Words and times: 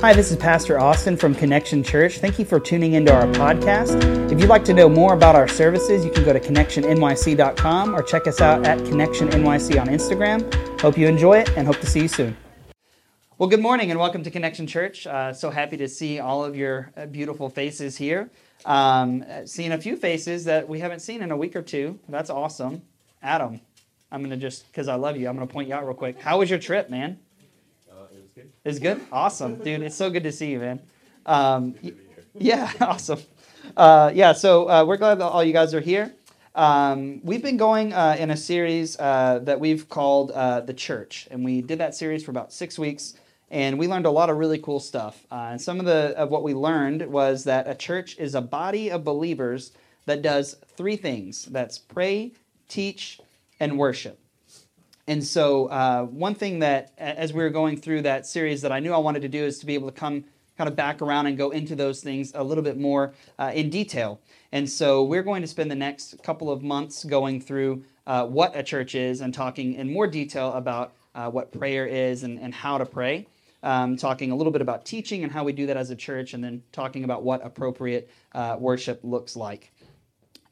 Hi, 0.00 0.12
this 0.12 0.30
is 0.30 0.36
Pastor 0.36 0.78
Austin 0.78 1.16
from 1.16 1.34
Connection 1.34 1.82
Church. 1.82 2.20
Thank 2.20 2.38
you 2.38 2.44
for 2.44 2.60
tuning 2.60 2.92
into 2.92 3.12
our 3.12 3.24
podcast. 3.32 4.30
If 4.30 4.38
you'd 4.38 4.48
like 4.48 4.64
to 4.66 4.72
know 4.72 4.88
more 4.88 5.12
about 5.12 5.34
our 5.34 5.48
services, 5.48 6.04
you 6.04 6.12
can 6.12 6.22
go 6.22 6.32
to 6.32 6.38
connectionnyc.com 6.38 7.96
or 7.96 8.02
check 8.04 8.28
us 8.28 8.40
out 8.40 8.64
at 8.64 8.78
connectionnyc 8.78 9.80
on 9.80 9.88
Instagram. 9.88 10.80
Hope 10.80 10.96
you 10.96 11.08
enjoy 11.08 11.38
it 11.38 11.50
and 11.56 11.66
hope 11.66 11.80
to 11.80 11.86
see 11.86 12.02
you 12.02 12.06
soon. 12.06 12.36
Well, 13.38 13.48
good 13.48 13.58
morning 13.58 13.90
and 13.90 13.98
welcome 13.98 14.22
to 14.22 14.30
Connection 14.30 14.68
Church. 14.68 15.04
Uh, 15.04 15.32
so 15.32 15.50
happy 15.50 15.76
to 15.78 15.88
see 15.88 16.20
all 16.20 16.44
of 16.44 16.54
your 16.54 16.92
uh, 16.96 17.06
beautiful 17.06 17.50
faces 17.50 17.96
here. 17.96 18.30
Um, 18.66 19.24
seeing 19.46 19.72
a 19.72 19.78
few 19.78 19.96
faces 19.96 20.44
that 20.44 20.68
we 20.68 20.78
haven't 20.78 21.00
seen 21.00 21.22
in 21.22 21.32
a 21.32 21.36
week 21.36 21.56
or 21.56 21.62
two. 21.62 21.98
That's 22.08 22.30
awesome. 22.30 22.82
Adam, 23.20 23.60
I'm 24.12 24.20
going 24.20 24.30
to 24.30 24.36
just, 24.36 24.68
because 24.68 24.86
I 24.86 24.94
love 24.94 25.16
you, 25.16 25.28
I'm 25.28 25.34
going 25.34 25.48
to 25.48 25.52
point 25.52 25.66
you 25.66 25.74
out 25.74 25.84
real 25.84 25.94
quick. 25.94 26.20
How 26.20 26.38
was 26.38 26.48
your 26.48 26.60
trip, 26.60 26.88
man? 26.88 27.18
It's 28.64 28.78
good? 28.78 29.00
Awesome. 29.10 29.56
Dude, 29.56 29.82
it's 29.82 29.96
so 29.96 30.10
good 30.10 30.24
to 30.24 30.32
see 30.32 30.50
you, 30.50 30.58
man. 30.58 30.80
Um, 31.26 31.74
yeah, 32.34 32.72
awesome. 32.80 33.20
Uh, 33.76 34.10
yeah, 34.14 34.32
so 34.32 34.68
uh, 34.68 34.84
we're 34.84 34.96
glad 34.96 35.16
that 35.16 35.26
all 35.26 35.44
you 35.44 35.52
guys 35.52 35.74
are 35.74 35.80
here. 35.80 36.12
Um, 36.54 37.20
we've 37.22 37.42
been 37.42 37.56
going 37.56 37.92
uh, 37.92 38.16
in 38.18 38.30
a 38.30 38.36
series 38.36 38.98
uh, 38.98 39.40
that 39.44 39.60
we've 39.60 39.88
called 39.88 40.32
uh, 40.32 40.60
The 40.60 40.74
Church, 40.74 41.28
and 41.30 41.44
we 41.44 41.60
did 41.62 41.78
that 41.78 41.94
series 41.94 42.24
for 42.24 42.30
about 42.32 42.52
six 42.52 42.78
weeks, 42.78 43.14
and 43.50 43.78
we 43.78 43.86
learned 43.86 44.06
a 44.06 44.10
lot 44.10 44.28
of 44.30 44.38
really 44.38 44.58
cool 44.58 44.80
stuff. 44.80 45.24
Uh, 45.30 45.50
and 45.52 45.60
some 45.60 45.78
of, 45.78 45.86
the, 45.86 46.14
of 46.16 46.30
what 46.30 46.42
we 46.42 46.54
learned 46.54 47.06
was 47.06 47.44
that 47.44 47.68
a 47.68 47.74
church 47.74 48.18
is 48.18 48.34
a 48.34 48.40
body 48.40 48.90
of 48.90 49.04
believers 49.04 49.72
that 50.06 50.22
does 50.22 50.56
three 50.76 50.96
things 50.96 51.44
that's 51.46 51.78
pray, 51.78 52.32
teach, 52.68 53.20
and 53.60 53.78
worship. 53.78 54.18
And 55.08 55.24
so, 55.24 55.68
uh, 55.68 56.04
one 56.04 56.34
thing 56.34 56.58
that, 56.58 56.92
as 56.98 57.32
we 57.32 57.42
were 57.42 57.48
going 57.48 57.78
through 57.78 58.02
that 58.02 58.26
series, 58.26 58.60
that 58.60 58.72
I 58.72 58.78
knew 58.78 58.92
I 58.92 58.98
wanted 58.98 59.22
to 59.22 59.28
do 59.28 59.42
is 59.42 59.58
to 59.60 59.64
be 59.64 59.72
able 59.72 59.90
to 59.90 59.98
come 59.98 60.26
kind 60.58 60.68
of 60.68 60.76
back 60.76 61.00
around 61.00 61.24
and 61.24 61.38
go 61.38 61.48
into 61.48 61.74
those 61.74 62.02
things 62.02 62.30
a 62.34 62.44
little 62.44 62.62
bit 62.62 62.76
more 62.76 63.14
uh, 63.38 63.50
in 63.54 63.70
detail. 63.70 64.20
And 64.52 64.68
so, 64.68 65.02
we're 65.02 65.22
going 65.22 65.40
to 65.40 65.48
spend 65.48 65.70
the 65.70 65.76
next 65.76 66.22
couple 66.22 66.50
of 66.50 66.62
months 66.62 67.04
going 67.04 67.40
through 67.40 67.84
uh, 68.06 68.26
what 68.26 68.54
a 68.54 68.62
church 68.62 68.94
is 68.94 69.22
and 69.22 69.32
talking 69.32 69.76
in 69.76 69.90
more 69.90 70.06
detail 70.06 70.52
about 70.52 70.92
uh, 71.14 71.30
what 71.30 71.52
prayer 71.52 71.86
is 71.86 72.22
and, 72.22 72.38
and 72.38 72.52
how 72.52 72.76
to 72.76 72.84
pray. 72.84 73.26
Um, 73.62 73.96
talking 73.96 74.30
a 74.30 74.36
little 74.36 74.52
bit 74.52 74.60
about 74.60 74.84
teaching 74.84 75.24
and 75.24 75.32
how 75.32 75.42
we 75.42 75.54
do 75.54 75.64
that 75.68 75.78
as 75.78 75.88
a 75.88 75.96
church, 75.96 76.34
and 76.34 76.44
then 76.44 76.62
talking 76.70 77.04
about 77.04 77.22
what 77.22 77.44
appropriate 77.46 78.10
uh, 78.34 78.56
worship 78.60 79.00
looks 79.02 79.36
like. 79.36 79.72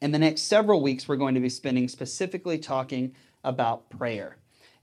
In 0.01 0.11
the 0.11 0.19
next 0.19 0.41
several 0.41 0.81
weeks, 0.81 1.07
we're 1.07 1.15
going 1.15 1.35
to 1.35 1.41
be 1.41 1.49
spending 1.49 1.87
specifically 1.87 2.57
talking 2.57 3.13
about 3.43 3.87
prayer. 3.91 4.37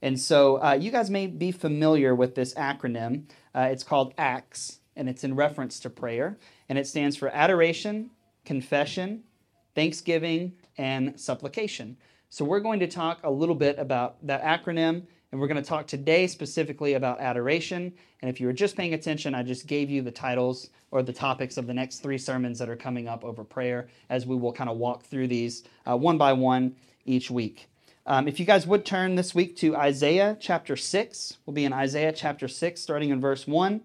And 0.05 0.19
so 0.19 0.61
uh, 0.61 0.77
you 0.79 0.91
guys 0.91 1.09
may 1.09 1.25
be 1.25 1.51
familiar 1.51 2.13
with 2.13 2.35
this 2.35 2.53
acronym. 2.53 3.23
Uh, 3.55 3.69
it's 3.71 3.83
called 3.83 4.13
ACTS, 4.19 4.77
and 4.95 5.09
it's 5.09 5.23
in 5.23 5.35
reference 5.35 5.79
to 5.79 5.89
prayer. 5.89 6.37
And 6.69 6.77
it 6.77 6.85
stands 6.85 7.17
for 7.17 7.29
adoration, 7.29 8.11
confession, 8.45 9.23
thanksgiving, 9.73 10.53
and 10.77 11.19
supplication. 11.19 11.97
So 12.29 12.45
we're 12.45 12.59
going 12.59 12.79
to 12.81 12.87
talk 12.87 13.21
a 13.23 13.31
little 13.31 13.55
bit 13.55 13.79
about 13.79 14.23
that 14.27 14.43
acronym, 14.43 15.07
and 15.31 15.41
we're 15.41 15.47
going 15.47 15.63
to 15.63 15.67
talk 15.67 15.87
today 15.87 16.27
specifically 16.27 16.93
about 16.93 17.19
adoration. 17.19 17.91
And 18.21 18.29
if 18.29 18.39
you 18.39 18.45
were 18.45 18.53
just 18.53 18.77
paying 18.77 18.93
attention, 18.93 19.33
I 19.33 19.41
just 19.41 19.65
gave 19.65 19.89
you 19.89 20.03
the 20.03 20.11
titles 20.11 20.69
or 20.91 21.01
the 21.01 21.13
topics 21.13 21.57
of 21.57 21.65
the 21.65 21.73
next 21.73 22.03
three 22.03 22.19
sermons 22.19 22.59
that 22.59 22.69
are 22.69 22.75
coming 22.75 23.07
up 23.07 23.25
over 23.25 23.43
prayer 23.43 23.87
as 24.11 24.27
we 24.27 24.35
will 24.35 24.53
kind 24.53 24.69
of 24.69 24.77
walk 24.77 25.01
through 25.01 25.29
these 25.29 25.63
uh, 25.89 25.97
one 25.97 26.19
by 26.19 26.31
one 26.31 26.75
each 27.05 27.31
week. 27.31 27.69
Um, 28.07 28.27
if 28.27 28.39
you 28.39 28.45
guys 28.45 28.67
would 28.67 28.85
turn 28.85 29.15
this 29.15 29.33
week 29.33 29.55
to 29.57 29.75
Isaiah 29.75 30.37
chapter 30.39 30.75
6, 30.75 31.37
we'll 31.45 31.55
be 31.55 31.65
in 31.65 31.73
Isaiah 31.73 32.13
chapter 32.13 32.47
6, 32.47 32.79
starting 32.79 33.09
in 33.09 33.19
verse 33.19 33.47
1. 33.47 33.81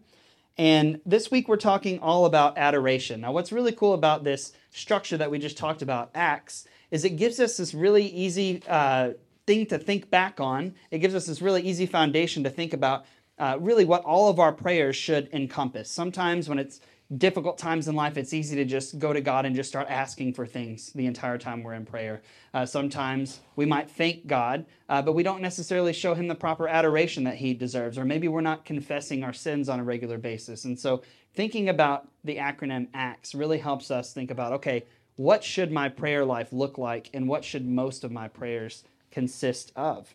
And 0.58 1.00
this 1.06 1.30
week 1.30 1.48
we're 1.48 1.56
talking 1.56 1.98
all 2.00 2.26
about 2.26 2.58
adoration. 2.58 3.22
Now, 3.22 3.32
what's 3.32 3.50
really 3.50 3.72
cool 3.72 3.94
about 3.94 4.22
this 4.22 4.52
structure 4.72 5.16
that 5.16 5.30
we 5.30 5.38
just 5.38 5.56
talked 5.56 5.80
about, 5.80 6.10
Acts, 6.14 6.66
is 6.90 7.06
it 7.06 7.16
gives 7.16 7.40
us 7.40 7.56
this 7.56 7.72
really 7.72 8.04
easy 8.08 8.62
uh, 8.68 9.12
thing 9.46 9.64
to 9.66 9.78
think 9.78 10.10
back 10.10 10.38
on. 10.38 10.74
It 10.90 10.98
gives 10.98 11.14
us 11.14 11.24
this 11.24 11.40
really 11.40 11.62
easy 11.62 11.86
foundation 11.86 12.44
to 12.44 12.50
think 12.50 12.74
about 12.74 13.06
uh, 13.38 13.56
really 13.58 13.86
what 13.86 14.04
all 14.04 14.28
of 14.28 14.38
our 14.38 14.52
prayers 14.52 14.96
should 14.96 15.30
encompass. 15.32 15.90
Sometimes 15.90 16.46
when 16.46 16.58
it's 16.58 16.80
difficult 17.16 17.58
times 17.58 17.88
in 17.88 17.96
life, 17.96 18.16
it's 18.16 18.32
easy 18.32 18.54
to 18.56 18.64
just 18.64 18.98
go 18.98 19.12
to 19.12 19.20
God 19.20 19.44
and 19.44 19.56
just 19.56 19.68
start 19.68 19.88
asking 19.90 20.32
for 20.34 20.46
things 20.46 20.92
the 20.92 21.06
entire 21.06 21.38
time 21.38 21.62
we're 21.62 21.74
in 21.74 21.84
prayer. 21.84 22.22
Uh, 22.54 22.64
sometimes 22.64 23.40
we 23.56 23.66
might 23.66 23.90
thank 23.90 24.26
God, 24.26 24.64
uh, 24.88 25.02
but 25.02 25.14
we 25.14 25.24
don't 25.24 25.42
necessarily 25.42 25.92
show 25.92 26.14
Him 26.14 26.28
the 26.28 26.34
proper 26.34 26.68
adoration 26.68 27.24
that 27.24 27.36
He 27.36 27.52
deserves, 27.52 27.98
or 27.98 28.04
maybe 28.04 28.28
we're 28.28 28.40
not 28.40 28.64
confessing 28.64 29.24
our 29.24 29.32
sins 29.32 29.68
on 29.68 29.80
a 29.80 29.84
regular 29.84 30.18
basis. 30.18 30.64
And 30.64 30.78
so, 30.78 31.02
thinking 31.34 31.68
about 31.68 32.08
the 32.24 32.36
acronym 32.36 32.88
ACTS 32.94 33.34
really 33.34 33.58
helps 33.58 33.90
us 33.90 34.12
think 34.12 34.30
about 34.30 34.52
okay, 34.52 34.84
what 35.16 35.42
should 35.42 35.72
my 35.72 35.88
prayer 35.88 36.24
life 36.24 36.52
look 36.52 36.78
like, 36.78 37.10
and 37.12 37.28
what 37.28 37.44
should 37.44 37.66
most 37.66 38.04
of 38.04 38.12
my 38.12 38.28
prayers 38.28 38.84
consist 39.10 39.72
of? 39.74 40.14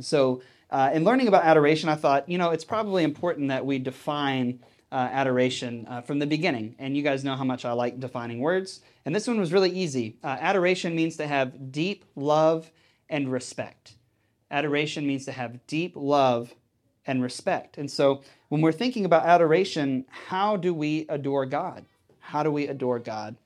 So, 0.00 0.42
uh, 0.70 0.90
in 0.92 1.04
learning 1.04 1.28
about 1.28 1.44
adoration, 1.44 1.88
I 1.88 1.94
thought, 1.94 2.28
you 2.28 2.38
know, 2.38 2.50
it's 2.50 2.64
probably 2.64 3.04
important 3.04 3.48
that 3.48 3.64
we 3.64 3.78
define 3.78 4.60
uh, 4.92 5.08
adoration 5.12 5.86
uh, 5.88 6.00
from 6.00 6.18
the 6.18 6.26
beginning. 6.26 6.74
And 6.78 6.96
you 6.96 7.02
guys 7.02 7.24
know 7.24 7.36
how 7.36 7.44
much 7.44 7.64
I 7.64 7.72
like 7.72 8.00
defining 8.00 8.40
words. 8.40 8.80
And 9.04 9.14
this 9.14 9.26
one 9.26 9.38
was 9.38 9.52
really 9.52 9.70
easy. 9.70 10.16
Uh, 10.22 10.36
adoration 10.40 10.94
means 10.94 11.16
to 11.16 11.26
have 11.26 11.72
deep 11.72 12.04
love 12.16 12.70
and 13.08 13.30
respect. 13.30 13.94
Adoration 14.50 15.06
means 15.06 15.24
to 15.26 15.32
have 15.32 15.66
deep 15.66 15.92
love 15.94 16.54
and 17.06 17.22
respect. 17.22 17.78
And 17.78 17.90
so 17.90 18.22
when 18.48 18.60
we're 18.60 18.72
thinking 18.72 19.04
about 19.04 19.24
adoration, 19.24 20.04
how 20.08 20.56
do 20.56 20.74
we 20.74 21.06
adore 21.08 21.46
God? 21.46 21.84
How 22.18 22.42
do 22.42 22.50
we 22.50 22.66
adore 22.66 22.98
God? 22.98 23.36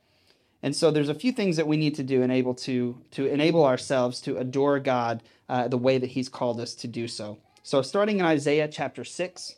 And 0.62 0.74
so 0.74 0.90
there's 0.90 1.10
a 1.10 1.14
few 1.14 1.30
things 1.30 1.56
that 1.56 1.66
we 1.66 1.76
need 1.76 1.94
to 1.96 2.02
do 2.02 2.22
and 2.22 2.32
able 2.32 2.54
to, 2.54 2.98
to 3.12 3.26
enable 3.26 3.66
ourselves 3.66 4.20
to 4.22 4.38
adore 4.38 4.80
God 4.80 5.22
uh, 5.48 5.68
the 5.68 5.76
way 5.76 5.98
that 5.98 6.10
He's 6.10 6.30
called 6.30 6.58
us 6.58 6.74
to 6.76 6.88
do 6.88 7.06
so. 7.06 7.38
So 7.62 7.82
starting 7.82 8.18
in 8.18 8.24
Isaiah 8.24 8.68
chapter 8.68 9.04
6 9.04 9.56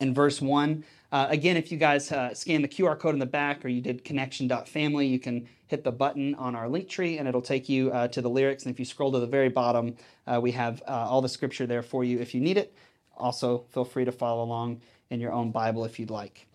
and 0.00 0.14
verse 0.14 0.40
1, 0.40 0.84
uh, 1.10 1.26
again, 1.30 1.56
if 1.56 1.72
you 1.72 1.78
guys 1.78 2.12
uh, 2.12 2.34
scan 2.34 2.60
the 2.60 2.68
QR 2.68 2.98
code 2.98 3.14
in 3.14 3.18
the 3.18 3.26
back 3.26 3.64
or 3.64 3.68
you 3.68 3.80
did 3.80 4.04
connection.family, 4.04 5.06
you 5.06 5.18
can 5.18 5.48
hit 5.66 5.82
the 5.82 5.92
button 5.92 6.34
on 6.34 6.54
our 6.54 6.68
link 6.68 6.88
tree 6.88 7.18
and 7.18 7.26
it'll 7.26 7.40
take 7.40 7.68
you 7.68 7.90
uh, 7.92 8.08
to 8.08 8.20
the 8.20 8.28
lyrics. 8.28 8.64
And 8.64 8.72
if 8.72 8.78
you 8.78 8.84
scroll 8.84 9.12
to 9.12 9.18
the 9.18 9.26
very 9.26 9.48
bottom, 9.48 9.96
uh, 10.26 10.38
we 10.42 10.52
have 10.52 10.82
uh, 10.86 10.90
all 10.90 11.22
the 11.22 11.28
scripture 11.28 11.66
there 11.66 11.82
for 11.82 12.04
you 12.04 12.18
if 12.18 12.34
you 12.34 12.40
need 12.40 12.58
it. 12.58 12.74
Also, 13.16 13.64
feel 13.70 13.84
free 13.84 14.04
to 14.04 14.12
follow 14.12 14.42
along 14.44 14.82
in 15.10 15.20
your 15.20 15.32
own 15.32 15.50
Bible 15.50 15.84
if 15.84 15.98
you'd 15.98 16.10
like. 16.10 16.46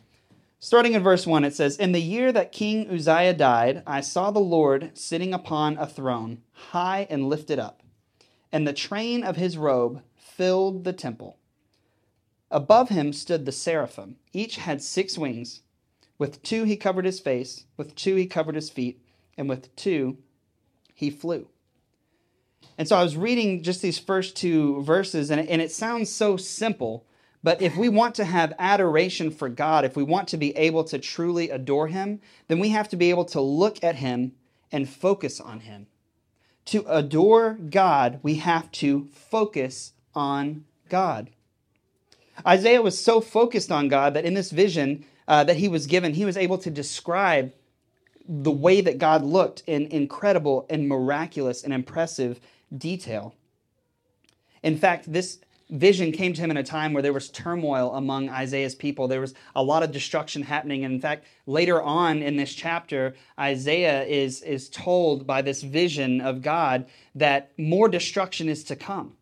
Starting 0.59 0.93
in 0.93 1.03
verse 1.03 1.27
1, 1.27 1.43
it 1.43 1.53
says, 1.53 1.75
In 1.75 1.91
the 1.91 2.01
year 2.01 2.31
that 2.31 2.53
King 2.53 2.89
Uzziah 2.89 3.33
died, 3.33 3.83
I 3.85 3.99
saw 3.99 4.31
the 4.31 4.39
Lord 4.39 4.91
sitting 4.93 5.33
upon 5.33 5.77
a 5.77 5.85
throne, 5.85 6.41
high 6.53 7.05
and 7.09 7.27
lifted 7.27 7.59
up, 7.59 7.83
and 8.51 8.65
the 8.65 8.71
train 8.71 9.23
of 9.23 9.35
his 9.35 9.57
robe 9.57 10.03
filled 10.15 10.85
the 10.85 10.93
temple. 10.93 11.37
Above 12.53 12.89
him 12.89 13.11
stood 13.11 13.45
the 13.45 13.51
seraphim. 13.51 14.15
Each 14.31 14.57
had 14.57 14.83
six 14.83 15.17
wings. 15.17 15.61
With 16.19 16.43
two 16.43 16.65
he 16.65 16.77
covered 16.77 17.03
his 17.03 17.19
face, 17.19 17.65
with 17.77 17.95
two 17.95 18.15
he 18.15 18.27
covered 18.27 18.53
his 18.53 18.69
feet, 18.69 19.01
and 19.35 19.49
with 19.49 19.75
two 19.75 20.19
he 20.93 21.09
flew. 21.09 21.47
And 22.77 22.87
so 22.87 22.95
I 22.95 23.01
was 23.01 23.17
reading 23.17 23.63
just 23.63 23.81
these 23.81 23.97
first 23.97 24.35
two 24.35 24.83
verses, 24.83 25.31
and 25.31 25.41
and 25.49 25.63
it 25.63 25.71
sounds 25.71 26.11
so 26.11 26.37
simple. 26.37 27.07
But 27.41 27.59
if 27.59 27.75
we 27.75 27.89
want 27.89 28.13
to 28.15 28.23
have 28.23 28.53
adoration 28.59 29.31
for 29.31 29.49
God, 29.49 29.83
if 29.83 29.95
we 29.95 30.03
want 30.03 30.27
to 30.29 30.37
be 30.37 30.55
able 30.55 30.83
to 30.85 30.99
truly 30.99 31.49
adore 31.49 31.87
Him, 31.87 32.21
then 32.47 32.59
we 32.59 32.69
have 32.69 32.87
to 32.89 32.95
be 32.95 33.09
able 33.09 33.25
to 33.25 33.41
look 33.41 33.83
at 33.83 33.95
Him 33.95 34.33
and 34.71 34.87
focus 34.87 35.41
on 35.41 35.61
Him. 35.61 35.87
To 36.65 36.85
adore 36.87 37.55
God, 37.55 38.19
we 38.21 38.35
have 38.35 38.71
to 38.73 39.07
focus 39.11 39.93
on 40.13 40.65
God. 40.87 41.31
Isaiah 42.45 42.81
was 42.81 42.99
so 42.99 43.21
focused 43.21 43.71
on 43.71 43.87
God 43.87 44.13
that 44.15 44.25
in 44.25 44.33
this 44.33 44.51
vision 44.51 45.05
uh, 45.27 45.43
that 45.43 45.57
he 45.57 45.67
was 45.67 45.87
given, 45.87 46.13
he 46.13 46.25
was 46.25 46.37
able 46.37 46.57
to 46.59 46.69
describe 46.69 47.53
the 48.27 48.51
way 48.51 48.81
that 48.81 48.97
God 48.97 49.23
looked 49.23 49.63
in 49.67 49.87
incredible 49.87 50.65
and 50.69 50.87
miraculous 50.87 51.63
and 51.63 51.73
impressive 51.73 52.39
detail. 52.75 53.35
In 54.61 54.77
fact, 54.77 55.11
this 55.11 55.39
vision 55.69 56.11
came 56.11 56.33
to 56.33 56.41
him 56.41 56.51
in 56.51 56.57
a 56.57 56.63
time 56.63 56.93
where 56.93 57.01
there 57.01 57.13
was 57.13 57.29
turmoil 57.29 57.95
among 57.95 58.29
Isaiah's 58.29 58.75
people. 58.75 59.07
There 59.07 59.21
was 59.21 59.33
a 59.55 59.63
lot 59.63 59.83
of 59.83 59.91
destruction 59.91 60.43
happening. 60.43 60.85
And 60.85 60.93
in 60.93 61.01
fact, 61.01 61.25
later 61.45 61.81
on 61.81 62.21
in 62.21 62.37
this 62.37 62.53
chapter, 62.53 63.15
Isaiah 63.39 64.03
is, 64.03 64.41
is 64.41 64.69
told 64.69 65.25
by 65.25 65.41
this 65.41 65.61
vision 65.61 66.21
of 66.21 66.41
God 66.41 66.85
that 67.15 67.51
more 67.57 67.89
destruction 67.89 68.49
is 68.49 68.63
to 68.65 68.75
come. 68.75 69.17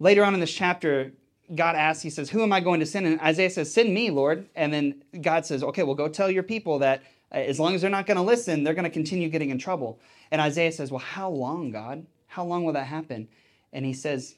Later 0.00 0.24
on 0.24 0.34
in 0.34 0.40
this 0.40 0.54
chapter, 0.54 1.12
God 1.54 1.76
asks, 1.76 2.02
He 2.02 2.10
says, 2.10 2.30
Who 2.30 2.42
am 2.42 2.52
I 2.52 2.60
going 2.60 2.80
to 2.80 2.86
send? 2.86 3.06
And 3.06 3.20
Isaiah 3.20 3.50
says, 3.50 3.72
Send 3.72 3.92
me, 3.92 4.10
Lord. 4.10 4.46
And 4.54 4.72
then 4.72 5.02
God 5.20 5.46
says, 5.46 5.62
Okay, 5.62 5.82
well, 5.82 5.94
go 5.94 6.08
tell 6.08 6.30
your 6.30 6.42
people 6.42 6.78
that 6.80 7.02
uh, 7.32 7.36
as 7.36 7.58
long 7.58 7.74
as 7.74 7.80
they're 7.80 7.90
not 7.90 8.06
going 8.06 8.16
to 8.16 8.22
listen, 8.22 8.64
they're 8.64 8.74
going 8.74 8.84
to 8.84 8.90
continue 8.90 9.28
getting 9.28 9.50
in 9.50 9.58
trouble. 9.58 10.00
And 10.30 10.40
Isaiah 10.40 10.72
says, 10.72 10.90
Well, 10.90 11.00
how 11.00 11.30
long, 11.30 11.70
God? 11.70 12.06
How 12.26 12.44
long 12.44 12.64
will 12.64 12.74
that 12.74 12.86
happen? 12.86 13.28
And 13.72 13.84
he 13.84 13.92
says, 13.92 14.36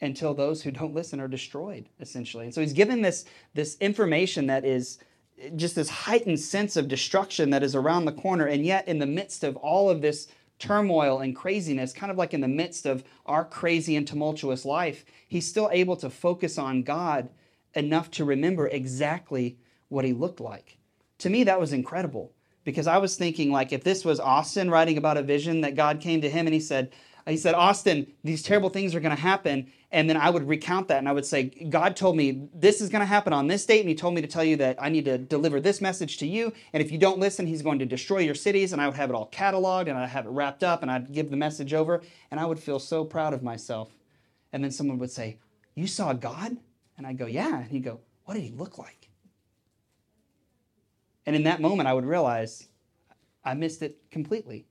until 0.00 0.34
those 0.34 0.62
who 0.62 0.70
don't 0.70 0.94
listen 0.94 1.20
are 1.20 1.28
destroyed, 1.28 1.88
essentially. 2.00 2.44
And 2.44 2.54
so 2.54 2.60
he's 2.60 2.72
given 2.72 3.02
this, 3.02 3.24
this 3.54 3.76
information 3.80 4.46
that 4.46 4.64
is 4.64 4.98
just 5.56 5.74
this 5.74 5.88
heightened 5.88 6.40
sense 6.40 6.76
of 6.76 6.88
destruction 6.88 7.50
that 7.50 7.62
is 7.62 7.74
around 7.74 8.04
the 8.04 8.12
corner. 8.12 8.46
And 8.46 8.64
yet, 8.64 8.88
in 8.88 8.98
the 8.98 9.06
midst 9.06 9.44
of 9.44 9.56
all 9.56 9.90
of 9.90 10.00
this 10.00 10.28
turmoil 10.58 11.20
and 11.20 11.36
craziness, 11.36 11.92
kind 11.92 12.10
of 12.10 12.18
like 12.18 12.34
in 12.34 12.40
the 12.40 12.48
midst 12.48 12.86
of 12.86 13.04
our 13.26 13.44
crazy 13.44 13.96
and 13.96 14.06
tumultuous 14.06 14.64
life, 14.64 15.04
he's 15.28 15.48
still 15.48 15.68
able 15.72 15.96
to 15.96 16.10
focus 16.10 16.58
on 16.58 16.82
God 16.82 17.28
enough 17.74 18.10
to 18.12 18.24
remember 18.24 18.66
exactly 18.68 19.58
what 19.88 20.04
he 20.04 20.12
looked 20.12 20.40
like. 20.40 20.78
To 21.18 21.30
me, 21.30 21.44
that 21.44 21.60
was 21.60 21.72
incredible 21.72 22.32
because 22.64 22.86
I 22.86 22.98
was 22.98 23.16
thinking, 23.16 23.52
like, 23.52 23.72
if 23.72 23.84
this 23.84 24.04
was 24.04 24.18
Austin 24.18 24.70
writing 24.70 24.98
about 24.98 25.16
a 25.16 25.22
vision 25.22 25.60
that 25.60 25.76
God 25.76 26.00
came 26.00 26.20
to 26.22 26.30
him 26.30 26.46
and 26.46 26.54
he 26.54 26.60
said, 26.60 26.90
he 27.32 27.36
said, 27.36 27.54
Austin, 27.54 28.06
these 28.22 28.42
terrible 28.42 28.68
things 28.68 28.94
are 28.94 29.00
going 29.00 29.14
to 29.14 29.20
happen. 29.20 29.72
And 29.90 30.08
then 30.08 30.16
I 30.16 30.30
would 30.30 30.46
recount 30.46 30.88
that 30.88 30.98
and 30.98 31.08
I 31.08 31.12
would 31.12 31.26
say, 31.26 31.44
God 31.44 31.96
told 31.96 32.16
me 32.16 32.48
this 32.54 32.80
is 32.80 32.88
going 32.88 33.00
to 33.00 33.06
happen 33.06 33.32
on 33.32 33.48
this 33.48 33.66
date. 33.66 33.80
And 33.80 33.88
he 33.88 33.96
told 33.96 34.14
me 34.14 34.20
to 34.20 34.28
tell 34.28 34.44
you 34.44 34.56
that 34.56 34.80
I 34.80 34.90
need 34.90 35.06
to 35.06 35.18
deliver 35.18 35.60
this 35.60 35.80
message 35.80 36.18
to 36.18 36.26
you. 36.26 36.52
And 36.72 36.80
if 36.80 36.92
you 36.92 36.98
don't 36.98 37.18
listen, 37.18 37.46
he's 37.46 37.62
going 37.62 37.80
to 37.80 37.86
destroy 37.86 38.18
your 38.18 38.36
cities. 38.36 38.72
And 38.72 38.80
I 38.80 38.86
would 38.86 38.96
have 38.96 39.10
it 39.10 39.14
all 39.14 39.28
cataloged 39.30 39.88
and 39.88 39.98
I'd 39.98 40.08
have 40.08 40.26
it 40.26 40.30
wrapped 40.30 40.62
up 40.62 40.82
and 40.82 40.90
I'd 40.90 41.12
give 41.12 41.30
the 41.30 41.36
message 41.36 41.74
over. 41.74 42.00
And 42.30 42.38
I 42.38 42.46
would 42.46 42.60
feel 42.60 42.78
so 42.78 43.04
proud 43.04 43.34
of 43.34 43.42
myself. 43.42 43.90
And 44.52 44.62
then 44.62 44.70
someone 44.70 44.98
would 44.98 45.10
say, 45.10 45.38
You 45.74 45.88
saw 45.88 46.12
God? 46.12 46.56
And 46.96 47.06
I'd 47.06 47.18
go, 47.18 47.26
Yeah. 47.26 47.58
And 47.58 47.70
he'd 47.70 47.84
go, 47.84 48.00
What 48.24 48.34
did 48.34 48.44
he 48.44 48.52
look 48.52 48.78
like? 48.78 49.08
And 51.26 51.34
in 51.34 51.42
that 51.42 51.60
moment, 51.60 51.88
I 51.88 51.92
would 51.92 52.04
realize 52.04 52.68
I 53.44 53.54
missed 53.54 53.82
it 53.82 53.98
completely. 54.12 54.66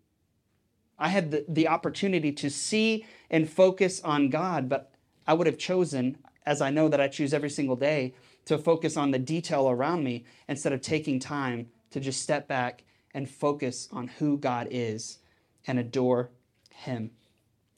I 0.98 1.10
had 1.10 1.32
the, 1.32 1.46
the 1.48 1.68
opportunity 1.68 2.32
to 2.34 2.50
see 2.50 3.06
and 3.30 3.50
focus 3.50 4.02
on 4.02 4.30
God, 4.30 4.70
but 4.70 4.92
I 5.28 5.34
would 5.34 5.48
have 5.48 5.58
chosen, 5.58 6.18
as 6.46 6.62
I 6.62 6.70
know 6.70 6.88
that 6.88 7.02
I 7.02 7.08
choose 7.08 7.34
every 7.34 7.50
single 7.50 7.76
day, 7.76 8.14
to 8.46 8.58
focus 8.58 8.96
on 8.96 9.12
the 9.12 9.20
detail 9.20 9.70
around 9.70 10.04
me 10.04 10.26
instead 10.48 10.72
of 10.72 10.82
taking 10.82 11.20
time 11.20 11.68
to 11.92 12.00
just 12.00 12.22
step 12.22 12.48
back 12.48 12.84
and 13.14 13.30
focus 13.30 13.90
on 13.92 14.08
who 14.08 14.38
God 14.38 14.68
is 14.72 15.20
and 15.68 15.80
adore 15.80 16.30
Him. 16.70 17.12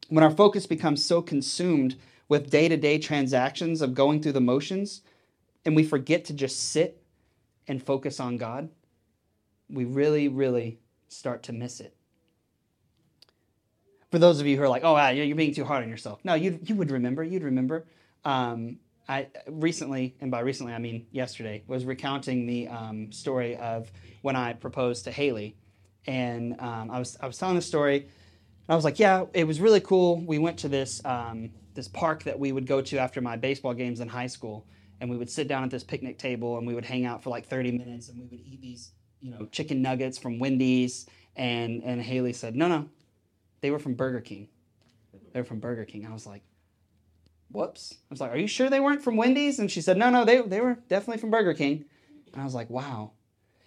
When 0.10 0.24
our 0.24 0.31
focus 0.31 0.66
becomes 0.66 1.04
so 1.04 1.22
consumed 1.22 1.96
with 2.30 2.50
day 2.50 2.68
to 2.68 2.78
day 2.78 2.98
transactions 2.98 3.81
of 3.81 3.94
going 3.94 4.22
through 4.22 4.34
the 4.34 4.42
motions, 4.42 5.02
and 5.66 5.75
we 5.75 5.84
forget 5.84 6.25
to 6.25 6.34
just 6.34 6.72
sit 6.72 7.02
and 7.68 7.81
focus 7.81 8.20
on 8.20 8.38
God, 8.38 8.70
we 9.70 9.86
really, 9.86 10.28
really 10.28 10.80
start 11.10 11.44
to 11.44 11.54
miss 11.54 11.80
it 11.80 11.97
for 14.12 14.19
those 14.19 14.39
of 14.39 14.48
you 14.48 14.57
who 14.57 14.63
are 14.63 14.69
like, 14.69 14.83
oh, 14.83 14.94
wow, 14.94 15.09
you're 15.09 15.36
being 15.36 15.54
too 15.54 15.65
hard 15.65 15.83
on 15.83 15.89
yourself. 15.89 16.19
No, 16.24 16.33
you 16.33 16.59
you 16.63 16.75
would 16.75 16.92
remember. 16.92 17.24
You'd 17.24 17.44
remember. 17.44 17.86
Um, 18.24 18.80
I 19.09 19.27
recently, 19.48 20.15
and 20.19 20.31
by 20.31 20.42
recently 20.42 20.74
I 20.74 20.80
mean 20.80 21.07
yesterday, 21.12 21.63
was 21.68 21.86
recounting 21.86 22.45
the 22.45 22.68
um, 22.68 23.12
story 23.12 23.56
of 23.56 23.92
when 24.21 24.36
I 24.36 24.54
proposed 24.54 25.06
to 25.06 25.12
Haley, 25.12 25.56
and 26.06 26.59
um, 26.59 26.92
I 26.92 27.00
was 27.00 27.18
I 27.21 27.27
was 27.27 27.38
telling 27.38 27.56
the 27.56 27.62
story. 27.62 27.98
and 28.00 28.69
I 28.69 28.75
was 28.75 28.83
like, 28.83 29.00
yeah, 29.00 29.25
it 29.33 29.45
was 29.45 29.62
really 29.62 29.80
cool. 29.80 30.21
We 30.21 30.39
went 30.39 30.60
to 30.60 30.69
this 30.69 31.01
um, 31.06 31.51
this 31.74 31.88
park 31.88 32.24
that 32.24 32.38
we 32.38 32.51
would 32.51 32.68
go 32.68 32.81
to 32.81 32.98
after 32.98 33.21
my 33.21 33.38
baseball 33.38 33.74
games 33.74 34.00
in 34.00 34.10
high 34.10 34.27
school, 34.27 34.65
and 35.00 35.10
we 35.10 35.18
would 35.18 35.30
sit 35.30 35.48
down 35.48 35.63
at 35.63 35.69
this 35.69 35.83
picnic 35.83 36.18
table 36.18 36.57
and 36.57 36.68
we 36.68 36.74
would 36.75 36.86
hang 36.86 37.06
out 37.06 37.24
for 37.24 37.30
like 37.30 37.45
30 37.48 37.71
minutes, 37.71 38.10
and 38.10 38.18
we 38.19 38.25
would 38.25 38.42
eat 38.45 38.62
these 38.62 38.92
you 39.21 39.31
know 39.31 39.45
chicken 39.48 39.81
nuggets 39.81 40.18
from 40.18 40.39
Wendy's. 40.39 41.06
And 41.38 41.83
and 41.83 42.01
Haley 42.01 42.33
said, 42.33 42.56
no, 42.56 42.68
no, 42.68 42.89
they 43.62 43.71
were 43.71 43.80
from 43.80 43.95
Burger 43.95 44.21
King. 44.21 44.48
They 45.33 45.39
were 45.39 45.45
from 45.45 45.59
Burger 45.59 45.86
King. 45.86 46.06
I 46.06 46.13
was 46.13 46.25
like, 46.25 46.44
whoops. 47.51 47.95
I 48.09 48.13
was 48.13 48.21
like, 48.21 48.31
are 48.31 48.38
you 48.38 48.48
sure 48.48 48.69
they 48.69 48.80
weren't 48.80 49.04
from 49.04 49.18
Wendy's? 49.18 49.59
And 49.59 49.71
she 49.71 49.81
said, 49.81 49.98
no, 49.98 50.09
no, 50.09 50.25
they, 50.25 50.42
they 50.42 50.62
were 50.62 50.77
definitely 50.89 51.19
from 51.19 51.31
Burger 51.31 51.54
King. 51.54 51.86
And 52.33 52.42
I 52.42 52.45
was 52.45 52.56
like, 52.56 52.69
wow. 52.69 53.12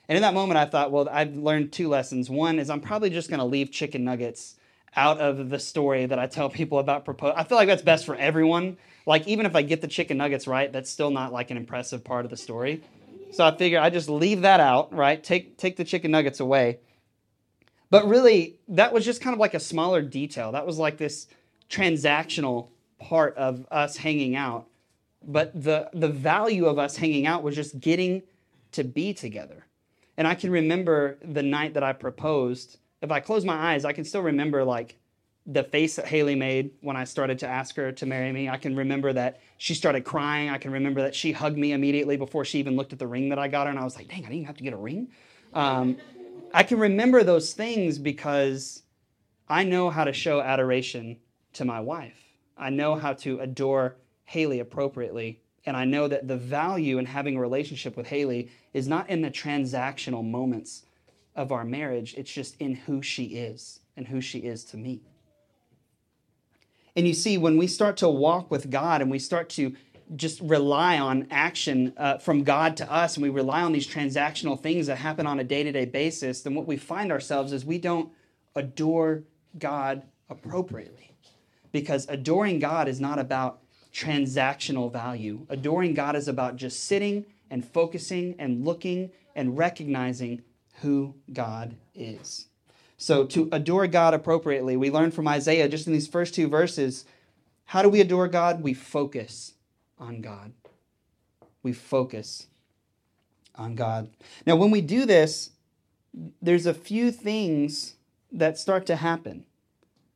And 0.08 0.16
in 0.16 0.22
that 0.22 0.34
moment, 0.34 0.58
I 0.58 0.64
thought, 0.64 0.90
well, 0.90 1.08
I've 1.08 1.36
learned 1.36 1.72
two 1.72 1.88
lessons. 1.88 2.28
One 2.28 2.58
is 2.58 2.68
I'm 2.68 2.80
probably 2.80 3.10
just 3.10 3.30
going 3.30 3.38
to 3.38 3.46
leave 3.46 3.70
chicken 3.70 4.04
nuggets 4.04 4.56
out 4.96 5.18
of 5.18 5.50
the 5.50 5.58
story 5.58 6.06
that 6.06 6.18
I 6.18 6.26
tell 6.26 6.50
people 6.50 6.80
about 6.80 7.04
propose. 7.04 7.34
I 7.36 7.44
feel 7.44 7.56
like 7.56 7.68
that's 7.68 7.82
best 7.82 8.04
for 8.04 8.16
everyone. 8.16 8.76
Like, 9.06 9.28
even 9.28 9.46
if 9.46 9.54
I 9.54 9.62
get 9.62 9.80
the 9.80 9.88
chicken 9.88 10.16
nuggets 10.16 10.46
right, 10.46 10.72
that's 10.72 10.90
still 10.90 11.10
not 11.10 11.32
like 11.32 11.50
an 11.50 11.56
impressive 11.56 12.02
part 12.02 12.24
of 12.24 12.30
the 12.30 12.36
story. 12.36 12.82
So 13.32 13.44
I 13.44 13.56
figure 13.56 13.78
I 13.78 13.90
just 13.90 14.08
leave 14.08 14.42
that 14.42 14.58
out, 14.58 14.92
right? 14.92 15.22
Take, 15.22 15.56
take 15.56 15.76
the 15.76 15.84
chicken 15.84 16.10
nuggets 16.10 16.40
away. 16.40 16.80
But 17.90 18.08
really, 18.08 18.56
that 18.68 18.92
was 18.92 19.04
just 19.04 19.20
kind 19.20 19.34
of 19.34 19.40
like 19.40 19.54
a 19.54 19.60
smaller 19.60 20.00
detail. 20.00 20.52
That 20.52 20.66
was 20.66 20.78
like 20.78 20.96
this 20.96 21.26
transactional 21.68 22.68
part 22.98 23.36
of 23.36 23.66
us 23.70 23.96
hanging 23.96 24.36
out. 24.36 24.66
But 25.22 25.60
the, 25.60 25.90
the 25.92 26.08
value 26.08 26.66
of 26.66 26.78
us 26.78 26.96
hanging 26.96 27.26
out 27.26 27.42
was 27.42 27.54
just 27.54 27.80
getting 27.80 28.22
to 28.72 28.84
be 28.84 29.12
together. 29.12 29.66
And 30.16 30.28
I 30.28 30.34
can 30.34 30.50
remember 30.50 31.18
the 31.22 31.42
night 31.42 31.74
that 31.74 31.82
I 31.82 31.92
proposed. 31.92 32.78
If 33.02 33.10
I 33.10 33.20
close 33.20 33.44
my 33.44 33.54
eyes, 33.54 33.84
I 33.84 33.92
can 33.92 34.04
still 34.04 34.22
remember 34.22 34.64
like 34.64 34.96
the 35.46 35.64
face 35.64 35.96
that 35.96 36.06
Haley 36.06 36.34
made 36.34 36.70
when 36.80 36.96
I 36.96 37.04
started 37.04 37.38
to 37.40 37.48
ask 37.48 37.74
her 37.76 37.90
to 37.90 38.06
marry 38.06 38.30
me. 38.30 38.48
I 38.48 38.56
can 38.56 38.76
remember 38.76 39.12
that 39.14 39.40
she 39.58 39.74
started 39.74 40.04
crying. 40.04 40.48
I 40.48 40.58
can 40.58 40.70
remember 40.70 41.02
that 41.02 41.14
she 41.14 41.32
hugged 41.32 41.58
me 41.58 41.72
immediately 41.72 42.16
before 42.16 42.44
she 42.44 42.58
even 42.58 42.76
looked 42.76 42.92
at 42.92 42.98
the 42.98 43.06
ring 43.06 43.30
that 43.30 43.38
I 43.38 43.48
got 43.48 43.66
her. 43.66 43.70
And 43.70 43.78
I 43.78 43.84
was 43.84 43.96
like, 43.96 44.08
dang, 44.08 44.18
I 44.18 44.22
didn't 44.22 44.34
even 44.34 44.46
have 44.46 44.58
to 44.58 44.62
get 44.62 44.74
a 44.74 44.78
ring. 44.78 45.08
Um, 45.54 45.96
I 46.52 46.62
can 46.62 46.78
remember 46.78 47.22
those 47.22 47.52
things 47.52 47.98
because 47.98 48.82
I 49.48 49.64
know 49.64 49.90
how 49.90 50.04
to 50.04 50.12
show 50.12 50.40
adoration 50.40 51.18
to 51.54 51.64
my 51.64 51.80
wife. 51.80 52.18
I 52.56 52.70
know 52.70 52.94
how 52.94 53.14
to 53.14 53.40
adore 53.40 53.96
Haley 54.24 54.60
appropriately. 54.60 55.40
And 55.66 55.76
I 55.76 55.84
know 55.84 56.08
that 56.08 56.26
the 56.26 56.36
value 56.36 56.98
in 56.98 57.06
having 57.06 57.36
a 57.36 57.40
relationship 57.40 57.96
with 57.96 58.06
Haley 58.06 58.50
is 58.72 58.88
not 58.88 59.10
in 59.10 59.22
the 59.22 59.30
transactional 59.30 60.24
moments 60.24 60.84
of 61.36 61.52
our 61.52 61.64
marriage, 61.64 62.14
it's 62.16 62.32
just 62.32 62.56
in 62.60 62.74
who 62.74 63.02
she 63.02 63.24
is 63.24 63.80
and 63.96 64.08
who 64.08 64.20
she 64.20 64.40
is 64.40 64.64
to 64.64 64.76
me. 64.76 65.00
And 66.96 67.06
you 67.06 67.14
see, 67.14 67.38
when 67.38 67.56
we 67.56 67.66
start 67.66 67.96
to 67.98 68.08
walk 68.08 68.50
with 68.50 68.70
God 68.70 69.00
and 69.00 69.10
we 69.10 69.18
start 69.18 69.48
to 69.50 69.74
just 70.16 70.40
rely 70.40 70.98
on 70.98 71.26
action 71.30 71.92
uh, 71.96 72.18
from 72.18 72.42
God 72.42 72.76
to 72.78 72.92
us 72.92 73.16
and 73.16 73.22
we 73.22 73.30
rely 73.30 73.62
on 73.62 73.72
these 73.72 73.86
transactional 73.86 74.60
things 74.60 74.86
that 74.88 74.96
happen 74.96 75.26
on 75.26 75.38
a 75.38 75.44
day 75.44 75.62
to 75.62 75.72
day 75.72 75.84
basis, 75.84 76.42
then 76.42 76.54
what 76.54 76.66
we 76.66 76.76
find 76.76 77.12
ourselves 77.12 77.52
is 77.52 77.64
we 77.64 77.78
don't 77.78 78.10
adore 78.56 79.24
God 79.58 80.02
appropriately. 80.28 81.14
Because 81.72 82.08
adoring 82.08 82.58
God 82.58 82.88
is 82.88 83.00
not 83.00 83.20
about 83.20 83.60
transactional 83.92 84.92
value. 84.92 85.46
Adoring 85.48 85.94
God 85.94 86.16
is 86.16 86.26
about 86.26 86.56
just 86.56 86.84
sitting 86.84 87.24
and 87.50 87.64
focusing 87.64 88.34
and 88.38 88.64
looking 88.64 89.10
and 89.36 89.56
recognizing 89.56 90.42
who 90.82 91.14
God 91.32 91.76
is. 91.94 92.46
So, 92.96 93.24
to 93.26 93.48
adore 93.52 93.86
God 93.86 94.14
appropriately, 94.14 94.76
we 94.76 94.90
learn 94.90 95.10
from 95.10 95.28
Isaiah 95.28 95.68
just 95.68 95.86
in 95.86 95.92
these 95.92 96.08
first 96.08 96.34
two 96.34 96.48
verses 96.48 97.04
how 97.66 97.82
do 97.82 97.88
we 97.88 98.00
adore 98.00 98.26
God? 98.26 98.62
We 98.62 98.74
focus 98.74 99.54
on 100.00 100.20
God. 100.20 100.52
We 101.62 101.72
focus 101.72 102.46
on 103.54 103.74
God. 103.74 104.10
Now, 104.46 104.56
when 104.56 104.70
we 104.70 104.80
do 104.80 105.04
this, 105.04 105.50
there's 106.40 106.66
a 106.66 106.74
few 106.74 107.12
things 107.12 107.94
that 108.32 108.58
start 108.58 108.86
to 108.86 108.96
happen. 108.96 109.44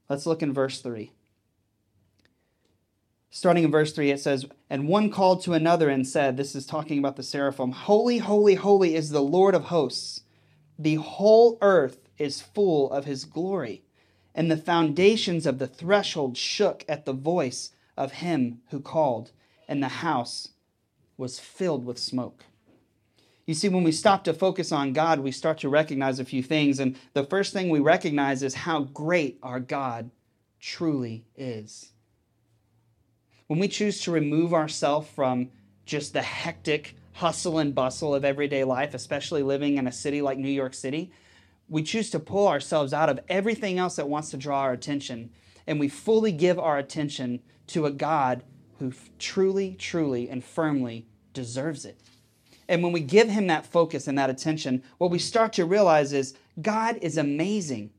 Let's 0.08 0.26
look 0.26 0.42
in 0.42 0.52
verse 0.52 0.80
3. 0.80 1.12
Starting 3.30 3.64
in 3.64 3.70
verse 3.70 3.92
3, 3.92 4.10
it 4.10 4.20
says, 4.20 4.46
And 4.70 4.88
one 4.88 5.10
called 5.10 5.42
to 5.42 5.54
another 5.54 5.88
and 5.88 6.06
said, 6.06 6.36
This 6.36 6.54
is 6.54 6.66
talking 6.66 6.98
about 6.98 7.16
the 7.16 7.22
seraphim, 7.22 7.72
Holy, 7.72 8.18
holy, 8.18 8.54
holy 8.54 8.94
is 8.94 9.10
the 9.10 9.22
Lord 9.22 9.54
of 9.54 9.64
hosts. 9.64 10.22
The 10.78 10.96
whole 10.96 11.58
earth 11.60 12.08
is 12.16 12.40
full 12.40 12.90
of 12.92 13.04
his 13.04 13.24
glory. 13.24 13.82
And 14.34 14.50
the 14.50 14.56
foundations 14.56 15.46
of 15.46 15.58
the 15.58 15.66
threshold 15.66 16.36
shook 16.36 16.84
at 16.88 17.04
the 17.04 17.12
voice 17.12 17.70
of 17.96 18.12
him 18.12 18.60
who 18.70 18.80
called 18.80 19.32
and 19.68 19.82
the 19.82 19.88
house 19.88 20.48
was 21.16 21.38
filled 21.38 21.84
with 21.84 21.98
smoke. 21.98 22.44
You 23.46 23.54
see, 23.54 23.68
when 23.68 23.84
we 23.84 23.92
stop 23.92 24.24
to 24.24 24.32
focus 24.32 24.72
on 24.72 24.94
God, 24.94 25.20
we 25.20 25.30
start 25.30 25.58
to 25.58 25.68
recognize 25.68 26.18
a 26.18 26.24
few 26.24 26.42
things. 26.42 26.80
And 26.80 26.96
the 27.12 27.24
first 27.24 27.52
thing 27.52 27.68
we 27.68 27.80
recognize 27.80 28.42
is 28.42 28.54
how 28.54 28.80
great 28.80 29.38
our 29.42 29.60
God 29.60 30.10
truly 30.60 31.26
is. 31.36 31.92
When 33.46 33.58
we 33.58 33.68
choose 33.68 34.00
to 34.02 34.10
remove 34.10 34.54
ourselves 34.54 35.08
from 35.08 35.50
just 35.84 36.14
the 36.14 36.22
hectic 36.22 36.96
hustle 37.12 37.58
and 37.58 37.74
bustle 37.74 38.14
of 38.14 38.24
everyday 38.24 38.64
life, 38.64 38.94
especially 38.94 39.42
living 39.42 39.76
in 39.76 39.86
a 39.86 39.92
city 39.92 40.22
like 40.22 40.38
New 40.38 40.48
York 40.48 40.72
City, 40.72 41.12
we 41.68 41.82
choose 41.82 42.10
to 42.10 42.18
pull 42.18 42.48
ourselves 42.48 42.94
out 42.94 43.10
of 43.10 43.20
everything 43.28 43.78
else 43.78 43.96
that 43.96 44.08
wants 44.08 44.30
to 44.30 44.38
draw 44.38 44.60
our 44.60 44.72
attention. 44.72 45.30
And 45.66 45.78
we 45.78 45.88
fully 45.88 46.32
give 46.32 46.58
our 46.58 46.78
attention 46.78 47.40
to 47.68 47.84
a 47.84 47.90
God 47.90 48.42
who 48.78 48.92
truly, 49.18 49.74
truly, 49.78 50.28
and 50.28 50.44
firmly 50.44 51.06
deserves 51.32 51.84
it. 51.84 52.00
And 52.68 52.82
when 52.82 52.92
we 52.92 53.00
give 53.00 53.28
him 53.28 53.46
that 53.48 53.66
focus 53.66 54.08
and 54.08 54.18
that 54.18 54.30
attention, 54.30 54.82
what 54.98 55.10
we 55.10 55.18
start 55.18 55.52
to 55.54 55.64
realize 55.64 56.12
is 56.12 56.34
God 56.60 56.98
is 57.02 57.18
amazing. 57.18 57.90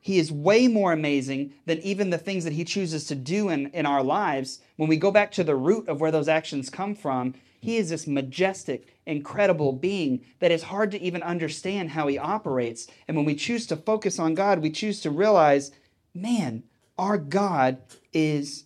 He 0.00 0.18
is 0.18 0.30
way 0.30 0.68
more 0.68 0.92
amazing 0.92 1.54
than 1.66 1.80
even 1.80 2.10
the 2.10 2.18
things 2.18 2.44
that 2.44 2.52
he 2.52 2.64
chooses 2.64 3.04
to 3.06 3.14
do 3.14 3.48
in, 3.48 3.66
in 3.68 3.86
our 3.86 4.02
lives. 4.02 4.60
When 4.76 4.88
we 4.88 4.96
go 4.96 5.10
back 5.10 5.32
to 5.32 5.44
the 5.44 5.56
root 5.56 5.88
of 5.88 6.00
where 6.00 6.12
those 6.12 6.28
actions 6.28 6.70
come 6.70 6.94
from, 6.94 7.34
he 7.60 7.76
is 7.76 7.90
this 7.90 8.06
majestic, 8.06 8.86
incredible 9.04 9.72
being 9.72 10.24
that 10.38 10.52
is 10.52 10.62
hard 10.62 10.92
to 10.92 11.02
even 11.02 11.22
understand 11.22 11.90
how 11.90 12.06
he 12.06 12.16
operates. 12.16 12.86
And 13.08 13.16
when 13.16 13.26
we 13.26 13.34
choose 13.34 13.66
to 13.66 13.76
focus 13.76 14.18
on 14.18 14.34
God, 14.34 14.60
we 14.60 14.70
choose 14.70 15.00
to 15.00 15.10
realize, 15.10 15.72
man, 16.14 16.62
our 16.96 17.18
God 17.18 17.78
is 18.12 18.64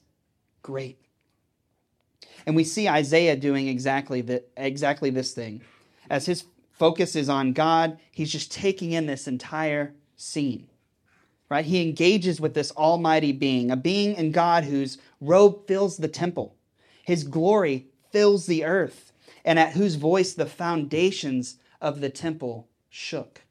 great. 0.63 1.02
And 2.47 2.57
we 2.57 2.65
see 2.65 2.89
Isaiah 2.89 3.37
doing 3.37 3.69
exactly, 3.69 4.21
the, 4.21 4.45
exactly 4.57 5.11
this 5.11 5.33
thing. 5.33 5.63
As 6.11 6.27
his 6.27 6.45
focus 6.73 7.15
is 7.17 7.29
on 7.29 7.53
God, 7.53 7.99
he's 8.11 8.33
just 8.33 8.53
taking 8.53 8.93
in 8.93 9.07
this 9.07 9.29
entire 9.29 9.95
scene 10.17 10.69
right? 11.53 11.67
He 11.67 11.83
engages 11.83 12.41
with 12.41 12.55
this 12.55 12.73
almighty 12.79 13.31
being, 13.31 13.71
a 13.71 13.77
being 13.77 14.15
in 14.17 14.33
God 14.33 14.65
whose 14.65 14.97
robe 15.21 15.67
fills 15.67 15.99
the 15.99 16.09
temple, 16.09 16.57
his 17.05 17.25
glory 17.25 17.89
fills 18.11 18.47
the 18.47 18.65
earth, 18.65 19.13
and 19.45 19.59
at 19.59 19.75
whose 19.75 19.97
voice 19.97 20.33
the 20.33 20.47
foundations 20.47 21.59
of 21.79 22.01
the 22.01 22.09
temple 22.09 22.71
shook. 22.89 23.43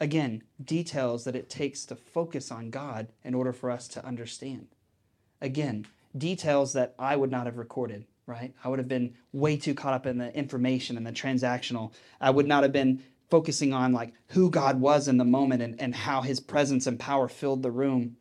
Again, 0.00 0.42
details 0.64 1.24
that 1.24 1.36
it 1.36 1.50
takes 1.50 1.84
to 1.84 1.96
focus 1.96 2.50
on 2.50 2.70
God 2.70 3.08
in 3.22 3.34
order 3.34 3.52
for 3.52 3.70
us 3.70 3.88
to 3.88 4.06
understand. 4.06 4.68
Again, 5.38 5.84
details 6.16 6.72
that 6.74 6.94
I 6.98 7.16
would 7.16 7.30
not 7.30 7.46
have 7.46 7.56
recorded, 7.58 8.06
right? 8.26 8.54
I 8.62 8.68
would 8.68 8.78
have 8.78 8.88
been 8.88 9.14
way 9.32 9.56
too 9.56 9.74
caught 9.74 9.94
up 9.94 10.06
in 10.06 10.18
the 10.18 10.34
information 10.36 10.96
and 10.96 11.06
the 11.06 11.12
transactional. 11.12 11.92
I 12.20 12.30
would 12.30 12.46
not 12.46 12.62
have 12.62 12.72
been 12.72 13.02
focusing 13.30 13.72
on 13.72 13.92
like 13.92 14.12
who 14.28 14.50
God 14.50 14.80
was 14.80 15.08
in 15.08 15.16
the 15.16 15.24
moment 15.24 15.62
and, 15.62 15.80
and 15.80 15.94
how 15.94 16.20
his 16.20 16.40
presence 16.40 16.86
and 16.86 16.98
power 16.98 17.28
filled 17.28 17.62
the 17.62 17.70
room. 17.70 18.16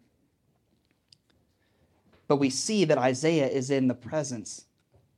But 2.28 2.38
we 2.38 2.50
see 2.50 2.86
that 2.86 2.98
Isaiah 2.98 3.48
is 3.48 3.70
in 3.70 3.90
the 3.90 3.94
presence 3.94 4.66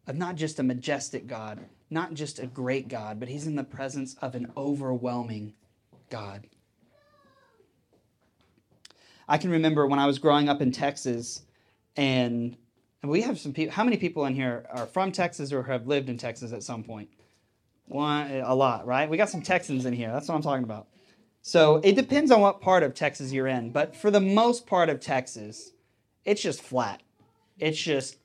of 0.07 0.15
not 0.15 0.35
just 0.35 0.59
a 0.59 0.63
majestic 0.63 1.27
God, 1.27 1.59
not 1.89 2.15
just 2.15 2.39
a 2.39 2.47
great 2.47 2.87
God, 2.87 3.19
but 3.19 3.29
he's 3.29 3.45
in 3.45 3.55
the 3.55 3.63
presence 3.63 4.15
of 4.15 4.33
an 4.33 4.51
overwhelming 4.57 5.53
God. 6.09 6.47
I 9.27 9.37
can 9.37 9.51
remember 9.51 9.85
when 9.87 9.99
I 9.99 10.07
was 10.07 10.19
growing 10.19 10.49
up 10.49 10.61
in 10.61 10.71
Texas, 10.71 11.43
and 11.95 12.57
we 13.03 13.21
have 13.21 13.39
some 13.39 13.53
people. 13.53 13.73
How 13.73 13.83
many 13.83 13.97
people 13.97 14.25
in 14.25 14.33
here 14.33 14.65
are 14.71 14.85
from 14.85 15.11
Texas 15.11 15.51
or 15.51 15.63
have 15.63 15.87
lived 15.87 16.09
in 16.09 16.17
Texas 16.17 16.53
at 16.53 16.63
some 16.63 16.83
point? 16.83 17.09
One, 17.87 18.31
eh, 18.31 18.41
a 18.43 18.55
lot, 18.55 18.85
right? 18.85 19.09
We 19.09 19.17
got 19.17 19.29
some 19.29 19.41
Texans 19.41 19.85
in 19.85 19.93
here. 19.93 20.11
That's 20.11 20.27
what 20.29 20.35
I'm 20.35 20.41
talking 20.41 20.63
about. 20.63 20.87
So 21.41 21.81
it 21.83 21.95
depends 21.95 22.31
on 22.31 22.39
what 22.39 22.61
part 22.61 22.83
of 22.83 22.93
Texas 22.93 23.33
you're 23.33 23.47
in, 23.47 23.71
but 23.71 23.95
for 23.95 24.09
the 24.09 24.21
most 24.21 24.65
part 24.65 24.89
of 24.89 25.01
Texas, 25.01 25.71
it's 26.23 26.41
just 26.41 26.61
flat. 26.61 27.03
It's 27.59 27.77
just 27.77 28.17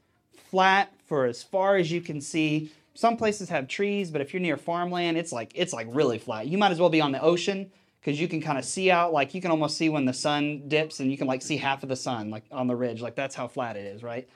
flat 0.51 0.93
for 1.07 1.27
as 1.27 1.43
far 1.43 1.77
as 1.77 1.91
you 1.91 2.01
can 2.01 2.21
see. 2.21 2.71
Some 2.95 3.17
places 3.17 3.49
have 3.49 3.67
trees, 3.67 4.11
but 4.13 4.21
if 4.21 4.33
you're 4.33 4.41
near 4.41 4.57
farmland, 4.57 5.17
it's 5.17 5.33
like 5.33 5.51
it's 5.57 5.73
like 5.73 5.89
really 5.91 6.19
flat. 6.19 6.47
You 6.47 6.59
might 6.59 6.71
as 6.71 6.79
well 6.79 6.91
be 6.91 7.01
on 7.01 7.11
the 7.11 7.21
ocean 7.21 7.73
because 8.01 8.21
you 8.21 8.29
can 8.29 8.41
kind 8.41 8.57
of 8.57 8.65
see 8.65 8.91
out 8.91 9.13
like 9.13 9.35
you 9.35 9.41
can 9.41 9.51
almost 9.51 9.77
see 9.77 9.89
when 9.89 10.05
the 10.05 10.13
sun 10.13 10.69
dips 10.69 11.01
and 11.01 11.11
you 11.11 11.19
can 11.19 11.27
like 11.27 11.43
see 11.43 11.57
half 11.57 11.83
of 11.83 11.89
the 11.89 11.97
sun 11.97 12.31
like 12.31 12.45
on 12.53 12.69
the 12.69 12.77
ridge. 12.77 13.01
Like 13.01 13.17
that's 13.17 13.35
how 13.35 13.49
flat 13.49 13.77
it 13.77 13.85
is, 13.85 14.05
right? 14.05 14.29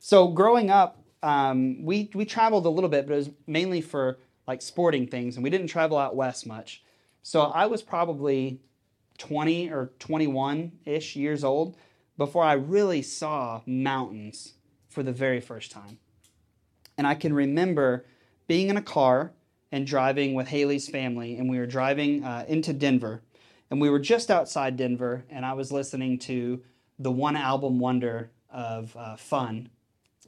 So 0.00 0.28
growing 0.28 0.70
up, 0.70 1.02
um, 1.22 1.84
we 1.84 2.10
we 2.14 2.24
traveled 2.24 2.66
a 2.66 2.70
little 2.70 2.90
bit, 2.90 3.06
but 3.06 3.14
it 3.14 3.16
was 3.16 3.30
mainly 3.46 3.80
for 3.80 4.18
like 4.46 4.62
sporting 4.62 5.06
things, 5.06 5.36
and 5.36 5.44
we 5.44 5.50
didn't 5.50 5.66
travel 5.66 5.98
out 5.98 6.16
west 6.16 6.46
much. 6.46 6.82
So 7.22 7.42
I 7.42 7.66
was 7.66 7.82
probably 7.82 8.60
20 9.18 9.70
or 9.70 9.90
21 9.98 10.72
ish 10.86 11.16
years 11.16 11.44
old 11.44 11.76
before 12.16 12.44
I 12.44 12.54
really 12.54 13.02
saw 13.02 13.60
mountains 13.66 14.54
for 14.88 15.02
the 15.02 15.12
very 15.12 15.40
first 15.40 15.70
time. 15.70 15.98
And 16.96 17.06
I 17.06 17.14
can 17.14 17.32
remember 17.32 18.06
being 18.46 18.68
in 18.68 18.76
a 18.76 18.82
car 18.82 19.32
and 19.70 19.86
driving 19.86 20.34
with 20.34 20.48
Haley's 20.48 20.88
family, 20.88 21.36
and 21.36 21.50
we 21.50 21.58
were 21.58 21.66
driving 21.66 22.24
uh, 22.24 22.44
into 22.48 22.72
Denver. 22.72 23.22
And 23.70 23.80
we 23.80 23.90
were 23.90 23.98
just 23.98 24.30
outside 24.30 24.76
Denver, 24.76 25.24
and 25.28 25.44
I 25.44 25.52
was 25.52 25.70
listening 25.70 26.18
to 26.20 26.62
the 26.98 27.12
one 27.12 27.36
album 27.36 27.78
wonder 27.78 28.30
of 28.50 28.96
uh, 28.96 29.16
Fun. 29.16 29.68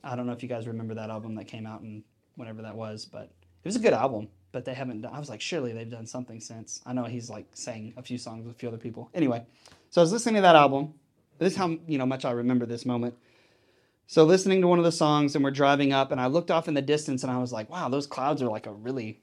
I 0.02 0.16
don't 0.16 0.26
know 0.26 0.32
if 0.32 0.42
you 0.42 0.48
guys 0.48 0.66
remember 0.66 0.94
that 0.94 1.10
album 1.10 1.34
that 1.36 1.44
came 1.46 1.66
out 1.66 1.80
and 1.80 2.02
whatever 2.36 2.62
that 2.62 2.74
was, 2.74 3.04
but 3.04 3.24
it 3.24 3.68
was 3.68 3.76
a 3.76 3.80
good 3.80 3.92
album, 3.92 4.28
but 4.52 4.64
they 4.64 4.74
haven't 4.74 5.04
I 5.04 5.18
was 5.18 5.28
like, 5.28 5.40
surely 5.40 5.72
they've 5.72 5.90
done 5.90 6.06
something 6.06 6.40
since. 6.40 6.80
I 6.86 6.92
know 6.92 7.04
he's 7.04 7.28
like 7.28 7.46
sang 7.54 7.92
a 7.96 8.02
few 8.02 8.18
songs 8.18 8.46
with 8.46 8.54
a 8.54 8.58
few 8.58 8.68
other 8.68 8.78
people. 8.78 9.10
Anyway, 9.14 9.44
so 9.90 10.00
I 10.00 10.04
was 10.04 10.12
listening 10.12 10.36
to 10.36 10.42
that 10.42 10.56
album. 10.56 10.94
This 11.38 11.52
is 11.52 11.58
how 11.58 11.76
you 11.86 11.98
know 11.98 12.06
much 12.06 12.24
I 12.24 12.32
remember 12.32 12.66
this 12.66 12.84
moment. 12.84 13.14
So 14.06 14.24
listening 14.24 14.60
to 14.62 14.66
one 14.66 14.78
of 14.78 14.84
the 14.84 14.90
songs 14.90 15.36
and 15.36 15.44
we're 15.44 15.52
driving 15.52 15.92
up 15.92 16.10
and 16.10 16.20
I 16.20 16.26
looked 16.26 16.50
off 16.50 16.66
in 16.66 16.74
the 16.74 16.82
distance 16.82 17.22
and 17.22 17.30
I 17.30 17.38
was 17.38 17.52
like, 17.52 17.70
wow, 17.70 17.88
those 17.88 18.08
clouds 18.08 18.42
are 18.42 18.48
like 18.48 18.66
a 18.66 18.72
really 18.72 19.20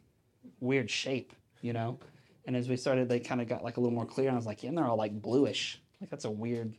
weird 0.61 0.89
shape, 0.89 1.33
you 1.61 1.73
know? 1.73 1.99
And 2.45 2.55
as 2.55 2.69
we 2.69 2.77
started, 2.77 3.09
they 3.09 3.19
kind 3.19 3.41
of 3.41 3.49
got 3.49 3.65
like 3.65 3.75
a 3.75 3.81
little 3.81 3.93
more 3.93 4.05
clear 4.05 4.29
and 4.29 4.35
I 4.35 4.39
was 4.39 4.45
like, 4.45 4.63
yeah, 4.63 4.69
and 4.69 4.77
they're 4.77 4.87
all 4.87 4.95
like 4.95 5.21
bluish. 5.21 5.81
Like 5.99 6.09
that's 6.09 6.23
a 6.23 6.31
weird, 6.31 6.73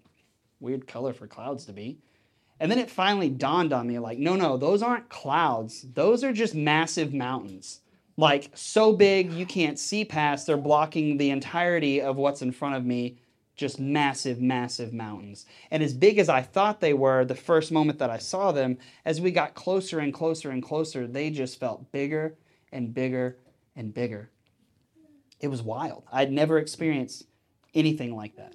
weird 0.59 0.87
color 0.87 1.13
for 1.13 1.27
clouds 1.27 1.67
to 1.67 1.75
be. 1.75 1.99
And 2.61 2.71
then 2.71 2.79
it 2.79 2.91
finally 2.91 3.31
dawned 3.31 3.73
on 3.73 3.87
me 3.87 3.99
like, 3.99 4.19
no, 4.19 4.35
no, 4.35 4.57
those 4.57 4.83
aren't 4.83 5.09
clouds. 5.09 5.87
Those 5.95 6.25
are 6.25 6.33
just 6.33 6.55
massive 6.55 7.15
mountains. 7.15 7.81
Like, 8.17 8.51
so 8.55 8.93
big 8.93 9.33
you 9.33 9.47
can't 9.47 9.79
see 9.79 10.05
past. 10.05 10.47
They're 10.47 10.57
blocking 10.57 11.19
the 11.19 11.31
entirety 11.31 12.01
of 12.01 12.17
what's 12.17 12.43
in 12.43 12.51
front 12.51 12.75
of 12.75 12.85
me. 12.85 13.19
Just 13.55 13.79
massive, 13.79 14.41
massive 14.41 14.93
mountains. 14.93 15.47
And 15.71 15.83
as 15.83 15.93
big 15.93 16.19
as 16.19 16.29
I 16.29 16.43
thought 16.43 16.81
they 16.81 16.95
were 16.95 17.25
the 17.25 17.35
first 17.35 17.71
moment 17.73 17.99
that 18.01 18.11
I 18.11 18.19
saw 18.19 18.53
them, 18.53 18.79
as 19.05 19.21
we 19.21 19.31
got 19.31 19.55
closer 19.55 20.01
and 20.01 20.13
closer 20.13 20.51
and 20.51 20.63
closer, 20.63 21.07
they 21.07 21.31
just 21.31 21.59
felt 21.59 21.91
bigger 21.93 22.37
and 22.73 22.93
bigger 22.93 23.37
and 23.77 23.95
bigger. 23.95 24.31
It 25.41 25.49
was 25.49 25.63
wild. 25.63 26.05
I'd 26.13 26.33
never 26.33 26.59
experienced 26.59 27.25
anything 27.75 28.15
like 28.15 28.37
that. 28.37 28.55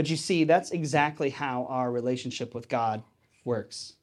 But 0.00 0.08
you 0.08 0.16
see, 0.16 0.44
that's 0.44 0.70
exactly 0.70 1.28
how 1.28 1.66
our 1.68 1.92
relationship 1.92 2.54
with 2.54 2.70
God 2.70 3.02
works. 3.44 3.96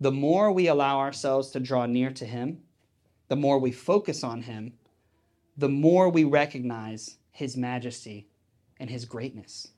The 0.00 0.10
more 0.10 0.50
we 0.50 0.66
allow 0.66 0.98
ourselves 0.98 1.50
to 1.50 1.60
draw 1.60 1.84
near 1.84 2.10
to 2.12 2.24
Him, 2.24 2.62
the 3.28 3.36
more 3.36 3.58
we 3.58 3.70
focus 3.70 4.24
on 4.24 4.40
Him, 4.40 4.72
the 5.58 5.68
more 5.68 6.08
we 6.08 6.24
recognize 6.24 7.18
His 7.32 7.54
majesty 7.54 8.28
and 8.78 8.88
His 8.88 9.04
greatness. 9.04 9.68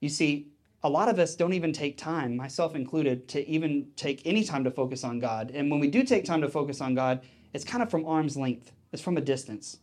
You 0.00 0.08
see, 0.08 0.48
a 0.82 0.90
lot 0.90 1.08
of 1.08 1.20
us 1.20 1.36
don't 1.36 1.52
even 1.52 1.72
take 1.72 1.96
time, 1.96 2.36
myself 2.36 2.74
included, 2.74 3.28
to 3.28 3.48
even 3.48 3.86
take 3.94 4.26
any 4.26 4.42
time 4.42 4.64
to 4.64 4.70
focus 4.72 5.04
on 5.04 5.20
God. 5.20 5.52
And 5.54 5.70
when 5.70 5.78
we 5.78 5.86
do 5.86 6.02
take 6.02 6.24
time 6.24 6.40
to 6.40 6.50
focus 6.50 6.80
on 6.80 6.96
God, 6.96 7.20
it's 7.52 7.64
kind 7.64 7.84
of 7.84 7.88
from 7.88 8.04
arm's 8.04 8.36
length, 8.36 8.72
it's 8.92 9.00
from 9.00 9.16
a 9.16 9.20
distance. 9.20 9.78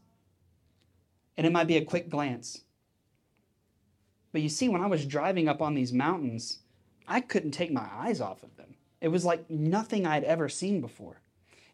And 1.37 1.47
it 1.47 1.53
might 1.53 1.67
be 1.67 1.77
a 1.77 1.85
quick 1.85 2.09
glance. 2.09 2.65
But 4.31 4.41
you 4.41 4.49
see, 4.49 4.69
when 4.69 4.81
I 4.81 4.87
was 4.87 5.05
driving 5.05 5.47
up 5.47 5.61
on 5.61 5.75
these 5.75 5.91
mountains, 5.91 6.59
I 7.07 7.19
couldn't 7.19 7.51
take 7.51 7.71
my 7.71 7.87
eyes 7.93 8.21
off 8.21 8.43
of 8.43 8.55
them. 8.57 8.75
It 9.01 9.09
was 9.09 9.25
like 9.25 9.49
nothing 9.49 10.05
I'd 10.05 10.23
ever 10.23 10.47
seen 10.47 10.79
before. 10.79 11.21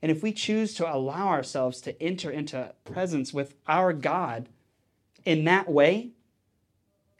And 0.02 0.12
if 0.12 0.24
we 0.24 0.32
choose 0.32 0.74
to 0.76 0.92
allow 0.92 1.28
ourselves 1.28 1.82
to 1.82 2.02
enter 2.02 2.32
into 2.32 2.74
presence 2.86 3.34
with 3.34 3.56
our 3.68 3.94
God 3.94 4.50
in 5.26 5.44
that 5.46 5.70
way, 5.70 6.12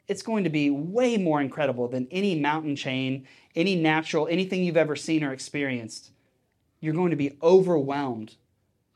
it's 0.06 0.22
going 0.22 0.44
to 0.44 0.50
be 0.50 0.70
way 0.70 1.18
more 1.18 1.40
incredible 1.40 1.88
than 1.88 2.08
any 2.10 2.34
mountain 2.34 2.76
chain, 2.76 3.26
any 3.54 3.76
natural, 3.76 4.26
anything 4.28 4.64
you've 4.64 4.76
ever 4.76 4.96
seen 4.96 5.22
or 5.22 5.32
experienced. 5.32 6.10
You're 6.80 6.94
going 6.94 7.10
to 7.10 7.16
be 7.16 7.36
overwhelmed 7.42 8.36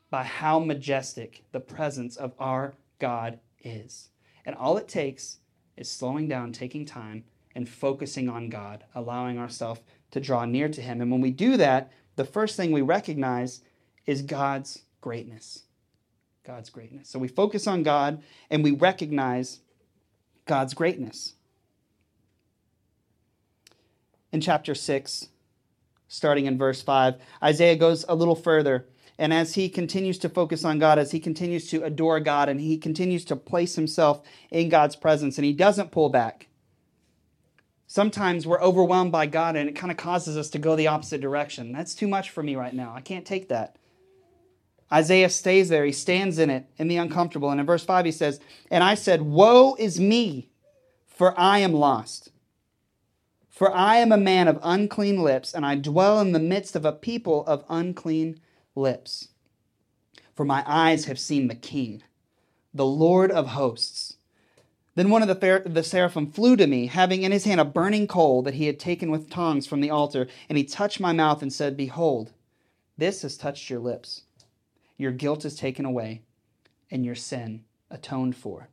by 0.09 0.23
how 0.23 0.59
majestic 0.59 1.43
the 1.51 1.59
presence 1.59 2.15
of 2.15 2.33
our 2.39 2.73
God 2.99 3.39
is. 3.63 4.09
And 4.45 4.55
all 4.55 4.77
it 4.77 4.87
takes 4.87 5.37
is 5.77 5.89
slowing 5.89 6.27
down, 6.27 6.51
taking 6.51 6.85
time, 6.85 7.23
and 7.55 7.67
focusing 7.67 8.29
on 8.29 8.49
God, 8.49 8.83
allowing 8.95 9.37
ourselves 9.37 9.81
to 10.11 10.19
draw 10.19 10.45
near 10.45 10.69
to 10.69 10.81
Him. 10.81 11.01
And 11.01 11.11
when 11.11 11.21
we 11.21 11.31
do 11.31 11.57
that, 11.57 11.91
the 12.15 12.25
first 12.25 12.55
thing 12.55 12.71
we 12.71 12.81
recognize 12.81 13.61
is 14.05 14.21
God's 14.21 14.83
greatness. 15.01 15.63
God's 16.45 16.69
greatness. 16.69 17.09
So 17.09 17.19
we 17.19 17.27
focus 17.27 17.67
on 17.67 17.83
God 17.83 18.21
and 18.49 18.63
we 18.63 18.71
recognize 18.71 19.59
God's 20.45 20.73
greatness. 20.73 21.35
In 24.31 24.41
chapter 24.41 24.75
6, 24.75 25.27
starting 26.07 26.47
in 26.47 26.57
verse 26.57 26.81
5, 26.81 27.15
Isaiah 27.41 27.75
goes 27.75 28.03
a 28.09 28.15
little 28.15 28.35
further 28.35 28.87
and 29.17 29.33
as 29.33 29.55
he 29.55 29.69
continues 29.69 30.17
to 30.19 30.29
focus 30.29 30.65
on 30.65 30.79
God, 30.79 30.97
as 30.97 31.11
he 31.11 31.19
continues 31.19 31.69
to 31.69 31.83
adore 31.83 32.19
God, 32.19 32.49
and 32.49 32.59
he 32.59 32.77
continues 32.77 33.25
to 33.25 33.35
place 33.35 33.75
himself 33.75 34.21
in 34.49 34.69
God's 34.69 34.95
presence, 34.95 35.37
and 35.37 35.45
he 35.45 35.53
doesn't 35.53 35.91
pull 35.91 36.09
back. 36.09 36.47
Sometimes 37.93 38.47
we're 38.47 38.59
overwhelmed 38.59 39.11
by 39.11 39.27
God 39.27 39.55
and 39.55 39.69
it 39.69 39.75
kind 39.75 39.91
of 39.91 39.97
causes 39.97 40.35
us 40.35 40.49
to 40.49 40.57
go 40.57 40.75
the 40.75 40.87
opposite 40.87 41.21
direction. 41.21 41.71
That's 41.71 41.93
too 41.93 42.07
much 42.07 42.31
for 42.31 42.41
me 42.41 42.55
right 42.55 42.73
now. 42.73 42.91
I 42.95 43.01
can't 43.01 43.23
take 43.23 43.49
that. 43.49 43.77
Isaiah 44.91 45.29
stays 45.29 45.69
there. 45.69 45.85
He 45.85 45.91
stands 45.91 46.39
in 46.39 46.49
it, 46.49 46.65
in 46.77 46.87
the 46.87 46.97
uncomfortable. 46.97 47.51
And 47.51 47.59
in 47.59 47.67
verse 47.67 47.83
5, 47.83 48.05
he 48.05 48.11
says, 48.11 48.39
And 48.71 48.83
I 48.83 48.95
said, 48.95 49.21
Woe 49.21 49.75
is 49.77 49.99
me, 49.99 50.49
for 51.05 51.39
I 51.39 51.59
am 51.59 51.73
lost. 51.73 52.31
For 53.49 53.71
I 53.71 53.97
am 53.97 54.11
a 54.11 54.17
man 54.17 54.47
of 54.47 54.59
unclean 54.63 55.21
lips, 55.21 55.53
and 55.53 55.63
I 55.63 55.75
dwell 55.75 56.19
in 56.19 56.31
the 56.31 56.39
midst 56.39 56.75
of 56.75 56.85
a 56.85 56.91
people 56.91 57.45
of 57.45 57.63
unclean 57.69 58.39
lips. 58.75 59.29
For 60.35 60.45
my 60.45 60.63
eyes 60.65 61.05
have 61.05 61.19
seen 61.19 61.47
the 61.47 61.55
King, 61.55 62.03
the 62.73 62.85
Lord 62.85 63.31
of 63.31 63.47
hosts. 63.47 64.17
Then 64.95 65.09
one 65.09 65.21
of 65.21 65.27
the, 65.27 65.63
the 65.65 65.83
seraphim 65.83 66.31
flew 66.31 66.55
to 66.55 66.67
me, 66.67 66.87
having 66.87 67.23
in 67.23 67.31
his 67.31 67.45
hand 67.45 67.59
a 67.59 67.65
burning 67.65 68.07
coal 68.07 68.41
that 68.43 68.55
he 68.55 68.67
had 68.67 68.79
taken 68.79 69.09
with 69.09 69.29
tongs 69.29 69.65
from 69.65 69.81
the 69.81 69.89
altar, 69.89 70.27
and 70.49 70.57
he 70.57 70.63
touched 70.63 70.99
my 70.99 71.13
mouth 71.13 71.41
and 71.41 71.51
said, 71.51 71.75
Behold, 71.77 72.31
this 72.97 73.23
has 73.23 73.37
touched 73.37 73.69
your 73.69 73.79
lips. 73.79 74.23
Your 74.97 75.11
guilt 75.11 75.45
is 75.45 75.55
taken 75.55 75.85
away, 75.85 76.21
and 76.91 77.03
your 77.03 77.15
sin 77.15 77.63
atoned 77.89 78.35
for. 78.35 78.69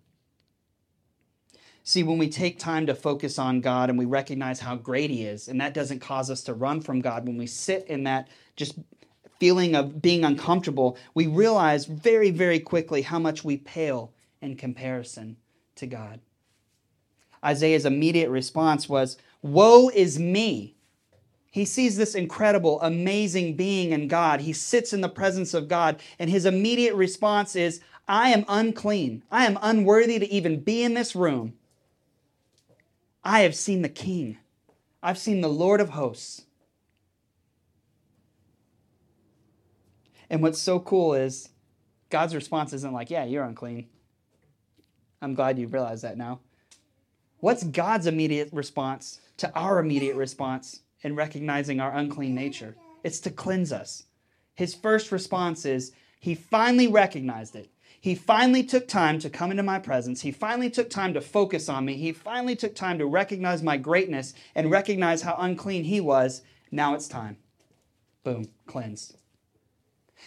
See, 1.82 2.02
when 2.02 2.18
we 2.18 2.28
take 2.28 2.58
time 2.58 2.86
to 2.86 2.94
focus 2.94 3.38
on 3.38 3.62
God 3.62 3.88
and 3.88 3.98
we 3.98 4.04
recognize 4.04 4.60
how 4.60 4.76
great 4.76 5.10
He 5.10 5.24
is, 5.24 5.48
and 5.48 5.60
that 5.60 5.74
doesn't 5.74 6.00
cause 6.00 6.30
us 6.30 6.42
to 6.44 6.54
run 6.54 6.80
from 6.82 7.00
God, 7.00 7.26
when 7.26 7.38
we 7.38 7.46
sit 7.46 7.86
in 7.86 8.04
that 8.04 8.28
just 8.56 8.78
feeling 9.40 9.74
of 9.74 10.00
being 10.00 10.24
uncomfortable, 10.24 10.96
we 11.14 11.26
realize 11.26 11.86
very, 11.86 12.30
very 12.30 12.60
quickly 12.60 13.02
how 13.02 13.18
much 13.18 13.42
we 13.42 13.56
pale 13.56 14.12
in 14.40 14.54
comparison 14.54 15.36
to 15.76 15.86
God. 15.86 16.20
Isaiah's 17.44 17.86
immediate 17.86 18.28
response 18.28 18.88
was, 18.88 19.16
Woe 19.42 19.88
is 19.88 20.18
me! 20.18 20.76
He 21.50 21.64
sees 21.64 21.96
this 21.96 22.14
incredible, 22.14 22.80
amazing 22.80 23.56
being 23.56 23.90
in 23.90 24.06
God. 24.06 24.42
He 24.42 24.52
sits 24.52 24.92
in 24.92 25.00
the 25.00 25.08
presence 25.08 25.52
of 25.54 25.66
God, 25.66 26.00
and 26.18 26.30
his 26.30 26.44
immediate 26.44 26.94
response 26.94 27.56
is, 27.56 27.80
I 28.06 28.30
am 28.30 28.44
unclean. 28.46 29.24
I 29.30 29.46
am 29.46 29.58
unworthy 29.62 30.18
to 30.18 30.30
even 30.30 30.60
be 30.60 30.84
in 30.84 30.94
this 30.94 31.16
room. 31.16 31.54
I 33.24 33.40
have 33.40 33.54
seen 33.54 33.82
the 33.82 33.88
King. 33.88 34.38
I've 35.02 35.18
seen 35.18 35.40
the 35.40 35.48
Lord 35.48 35.80
of 35.80 35.90
hosts. 35.90 36.42
And 40.30 40.40
what's 40.42 40.60
so 40.60 40.78
cool 40.78 41.14
is 41.14 41.50
God's 42.08 42.34
response 42.34 42.72
isn't 42.72 42.92
like, 42.92 43.10
Yeah, 43.10 43.24
you're 43.24 43.44
unclean. 43.44 43.88
I'm 45.20 45.34
glad 45.34 45.58
you 45.58 45.66
realize 45.66 46.02
that 46.02 46.16
now. 46.16 46.40
What's 47.40 47.64
God's 47.64 48.06
immediate 48.06 48.50
response 48.52 49.20
to 49.38 49.52
our 49.54 49.78
immediate 49.78 50.16
response 50.16 50.80
in 51.02 51.16
recognizing 51.16 51.80
our 51.80 51.94
unclean 51.94 52.34
nature? 52.34 52.76
It's 53.02 53.20
to 53.20 53.30
cleanse 53.30 53.72
us. 53.72 54.04
His 54.54 54.74
first 54.74 55.10
response 55.10 55.64
is 55.64 55.92
he 56.20 56.34
finally 56.34 56.86
recognized 56.86 57.56
it. 57.56 57.70
He 57.98 58.14
finally 58.14 58.62
took 58.62 58.88
time 58.88 59.18
to 59.18 59.28
come 59.28 59.50
into 59.50 59.62
my 59.62 59.78
presence. 59.78 60.22
He 60.22 60.30
finally 60.30 60.70
took 60.70 60.88
time 60.88 61.12
to 61.14 61.20
focus 61.20 61.68
on 61.68 61.84
me. 61.84 61.96
He 61.96 62.12
finally 62.12 62.56
took 62.56 62.74
time 62.74 62.98
to 62.98 63.06
recognize 63.06 63.62
my 63.62 63.76
greatness 63.76 64.32
and 64.54 64.70
recognize 64.70 65.22
how 65.22 65.36
unclean 65.38 65.84
he 65.84 66.00
was. 66.00 66.42
Now 66.70 66.94
it's 66.94 67.08
time. 67.08 67.36
Boom, 68.22 68.46
cleansed. 68.66 69.16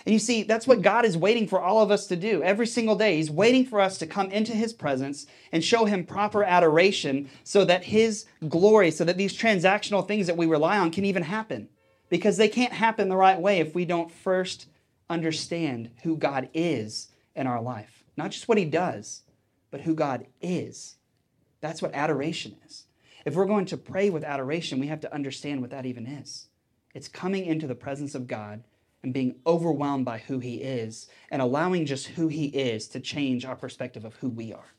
And 0.05 0.13
you 0.13 0.19
see, 0.19 0.43
that's 0.43 0.67
what 0.67 0.81
God 0.81 1.05
is 1.05 1.17
waiting 1.17 1.47
for 1.47 1.62
all 1.62 1.81
of 1.81 1.91
us 1.91 2.07
to 2.07 2.15
do 2.15 2.43
every 2.43 2.67
single 2.67 2.95
day. 2.95 3.17
He's 3.17 3.31
waiting 3.31 3.65
for 3.65 3.79
us 3.79 3.97
to 4.00 4.07
come 4.07 4.31
into 4.31 4.51
His 4.51 4.73
presence 4.73 5.25
and 5.51 5.63
show 5.63 5.85
Him 5.85 6.05
proper 6.05 6.43
adoration 6.43 7.29
so 7.43 7.63
that 7.65 7.85
His 7.85 8.25
glory, 8.50 8.91
so 8.91 9.05
that 9.05 9.17
these 9.17 9.38
transactional 9.38 10.05
things 10.07 10.27
that 10.27 10.38
we 10.38 10.45
rely 10.45 10.77
on 10.77 10.91
can 10.91 11.05
even 11.05 11.23
happen. 11.23 11.69
Because 12.09 12.38
they 12.38 12.50
can't 12.50 12.73
happen 12.73 13.09
the 13.09 13.15
right 13.15 13.39
way 13.39 13.59
if 13.59 13.73
we 13.73 13.85
don't 13.85 14.12
first 14.12 14.67
understand 15.09 15.89
who 16.03 16.17
God 16.17 16.50
is 16.53 17.09
in 17.35 17.47
our 17.47 17.62
life. 17.62 18.03
Not 18.17 18.31
just 18.31 18.47
what 18.47 18.57
He 18.57 18.65
does, 18.65 19.21
but 19.71 19.81
who 19.81 19.95
God 19.95 20.27
is. 20.41 20.97
That's 21.62 21.81
what 21.81 21.95
adoration 21.95 22.57
is. 22.67 22.85
If 23.25 23.35
we're 23.35 23.45
going 23.45 23.65
to 23.67 23.77
pray 23.77 24.10
with 24.10 24.25
adoration, 24.25 24.79
we 24.79 24.88
have 24.88 24.99
to 25.01 25.13
understand 25.13 25.62
what 25.62 25.69
that 25.69 25.86
even 25.86 26.06
is. 26.06 26.47
It's 26.93 27.08
coming 27.08 27.45
into 27.45 27.67
the 27.67 27.73
presence 27.73 28.15
of 28.15 28.27
God 28.27 28.63
and 29.04 29.13
being 29.13 29.36
overwhelmed 29.46 30.06
by 30.06 30.18
who 30.18 30.39
he 30.39 30.56
is 30.56 31.08
and 31.30 31.42
allowing 31.42 31.86
just 31.86 32.08
who 32.08 32.30
he 32.30 32.46
is 32.46 32.88
to 32.88 33.00
change 33.00 33.46
our 33.46 33.56
perspective 33.56 34.06
of 34.06 34.16
who 34.16 34.30
we 34.30 34.54
are. 34.54 34.74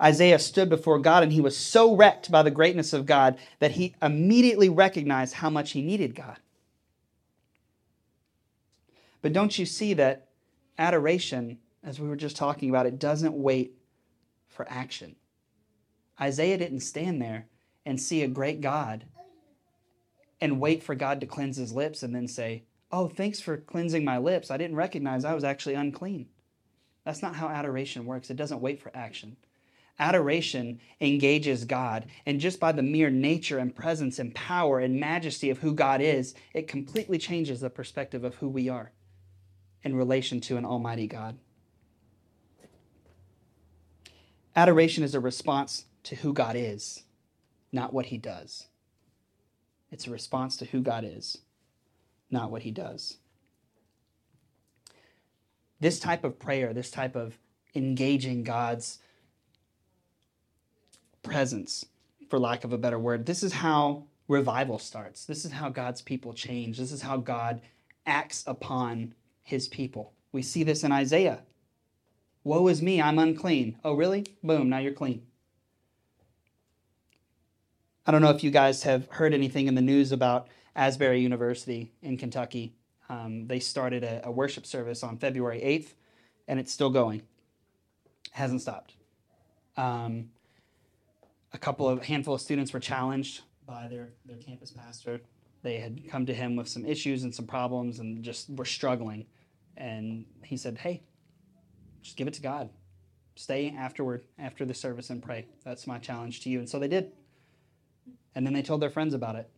Isaiah 0.00 0.38
stood 0.38 0.68
before 0.68 0.98
God 0.98 1.22
and 1.22 1.32
he 1.32 1.40
was 1.40 1.56
so 1.56 1.94
wrecked 1.94 2.30
by 2.30 2.42
the 2.42 2.50
greatness 2.50 2.92
of 2.92 3.06
God 3.06 3.38
that 3.60 3.72
he 3.72 3.94
immediately 4.02 4.68
recognized 4.68 5.34
how 5.34 5.50
much 5.50 5.72
he 5.72 5.82
needed 5.82 6.14
God. 6.14 6.38
But 9.20 9.32
don't 9.32 9.56
you 9.56 9.66
see 9.66 9.94
that 9.94 10.28
adoration, 10.78 11.58
as 11.84 12.00
we 12.00 12.08
were 12.08 12.16
just 12.16 12.36
talking 12.36 12.70
about, 12.70 12.86
it 12.86 12.98
doesn't 12.98 13.34
wait 13.34 13.74
for 14.48 14.66
action. 14.68 15.14
Isaiah 16.20 16.58
didn't 16.58 16.80
stand 16.80 17.22
there 17.22 17.46
and 17.86 18.00
see 18.00 18.22
a 18.22 18.28
great 18.28 18.60
God 18.60 19.04
and 20.42 20.58
wait 20.58 20.82
for 20.82 20.96
God 20.96 21.20
to 21.20 21.26
cleanse 21.26 21.56
his 21.56 21.72
lips 21.72 22.02
and 22.02 22.12
then 22.12 22.26
say, 22.26 22.64
Oh, 22.90 23.08
thanks 23.08 23.40
for 23.40 23.56
cleansing 23.56 24.04
my 24.04 24.18
lips. 24.18 24.50
I 24.50 24.56
didn't 24.56 24.76
recognize 24.76 25.24
I 25.24 25.34
was 25.34 25.44
actually 25.44 25.74
unclean. 25.74 26.26
That's 27.04 27.22
not 27.22 27.36
how 27.36 27.48
adoration 27.48 28.04
works. 28.04 28.28
It 28.28 28.36
doesn't 28.36 28.60
wait 28.60 28.80
for 28.80 28.90
action. 28.92 29.36
Adoration 29.98 30.80
engages 31.00 31.64
God, 31.64 32.06
and 32.26 32.40
just 32.40 32.58
by 32.58 32.72
the 32.72 32.82
mere 32.82 33.08
nature 33.08 33.58
and 33.58 33.74
presence 33.74 34.18
and 34.18 34.34
power 34.34 34.80
and 34.80 34.98
majesty 34.98 35.48
of 35.48 35.58
who 35.58 35.74
God 35.74 36.00
is, 36.00 36.34
it 36.54 36.66
completely 36.66 37.18
changes 37.18 37.60
the 37.60 37.70
perspective 37.70 38.24
of 38.24 38.34
who 38.36 38.48
we 38.48 38.68
are 38.68 38.90
in 39.84 39.94
relation 39.94 40.40
to 40.40 40.56
an 40.56 40.64
almighty 40.64 41.06
God. 41.06 41.38
Adoration 44.56 45.04
is 45.04 45.14
a 45.14 45.20
response 45.20 45.84
to 46.04 46.16
who 46.16 46.32
God 46.32 46.56
is, 46.56 47.04
not 47.70 47.92
what 47.92 48.06
he 48.06 48.18
does. 48.18 48.66
It's 49.92 50.06
a 50.06 50.10
response 50.10 50.56
to 50.56 50.64
who 50.64 50.80
God 50.80 51.04
is, 51.06 51.38
not 52.30 52.50
what 52.50 52.62
he 52.62 52.70
does. 52.70 53.18
This 55.78 56.00
type 56.00 56.24
of 56.24 56.38
prayer, 56.38 56.72
this 56.72 56.90
type 56.90 57.14
of 57.14 57.38
engaging 57.74 58.42
God's 58.42 58.98
presence, 61.22 61.84
for 62.30 62.38
lack 62.38 62.64
of 62.64 62.72
a 62.72 62.78
better 62.78 62.98
word, 62.98 63.26
this 63.26 63.42
is 63.42 63.52
how 63.52 64.04
revival 64.28 64.78
starts. 64.78 65.26
This 65.26 65.44
is 65.44 65.52
how 65.52 65.68
God's 65.68 66.00
people 66.00 66.32
change. 66.32 66.78
This 66.78 66.92
is 66.92 67.02
how 67.02 67.18
God 67.18 67.60
acts 68.06 68.44
upon 68.46 69.14
his 69.42 69.68
people. 69.68 70.14
We 70.32 70.40
see 70.40 70.62
this 70.62 70.84
in 70.84 70.92
Isaiah. 70.92 71.40
Woe 72.44 72.66
is 72.68 72.80
me, 72.80 73.00
I'm 73.00 73.18
unclean. 73.18 73.76
Oh, 73.84 73.92
really? 73.92 74.24
Boom, 74.42 74.70
now 74.70 74.78
you're 74.78 74.92
clean. 74.92 75.26
I 78.04 78.10
don't 78.10 78.20
know 78.20 78.30
if 78.30 78.42
you 78.42 78.50
guys 78.50 78.82
have 78.82 79.08
heard 79.10 79.32
anything 79.32 79.68
in 79.68 79.76
the 79.76 79.82
news 79.82 80.10
about 80.10 80.48
Asbury 80.74 81.20
University 81.20 81.92
in 82.02 82.16
Kentucky. 82.16 82.74
Um, 83.08 83.46
they 83.46 83.60
started 83.60 84.02
a, 84.02 84.26
a, 84.26 84.30
worship 84.30 84.66
service 84.66 85.04
on 85.04 85.18
February 85.18 85.60
8th, 85.60 85.94
and 86.48 86.58
it's 86.58 86.72
still 86.72 86.90
going. 86.90 87.20
It 87.20 88.32
hasn't 88.32 88.62
stopped. 88.62 88.94
Um, 89.76 90.30
a 91.52 91.58
couple 91.58 91.88
of 91.88 92.04
handful 92.04 92.34
of 92.34 92.40
students 92.40 92.72
were 92.72 92.80
challenged 92.80 93.42
by 93.66 93.86
their, 93.88 94.08
their 94.24 94.38
campus 94.38 94.72
pastor. 94.72 95.20
They 95.62 95.76
had 95.76 96.08
come 96.08 96.26
to 96.26 96.34
him 96.34 96.56
with 96.56 96.68
some 96.68 96.84
issues 96.84 97.22
and 97.22 97.32
some 97.32 97.46
problems 97.46 98.00
and 98.00 98.24
just 98.24 98.50
were 98.50 98.64
struggling. 98.64 99.26
And 99.76 100.24
he 100.42 100.56
said, 100.56 100.78
Hey, 100.78 101.02
just 102.02 102.16
give 102.16 102.26
it 102.26 102.34
to 102.34 102.42
God. 102.42 102.70
Stay 103.36 103.72
afterward, 103.78 104.24
after 104.38 104.64
the 104.64 104.74
service, 104.74 105.10
and 105.10 105.22
pray. 105.22 105.46
That's 105.64 105.86
my 105.86 105.98
challenge 105.98 106.40
to 106.40 106.50
you. 106.50 106.58
And 106.58 106.68
so 106.68 106.80
they 106.80 106.88
did. 106.88 107.12
And 108.34 108.46
then 108.46 108.54
they 108.54 108.62
told 108.62 108.80
their 108.80 108.90
friends 108.90 109.14
about 109.14 109.36
it. 109.36 109.50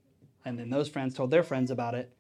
And 0.45 0.59
then 0.59 0.71
those 0.71 0.89
friends 0.89 1.15
told 1.15 1.31
their 1.31 1.43
friends 1.43 1.71
about 1.71 1.95
it. 1.95 2.13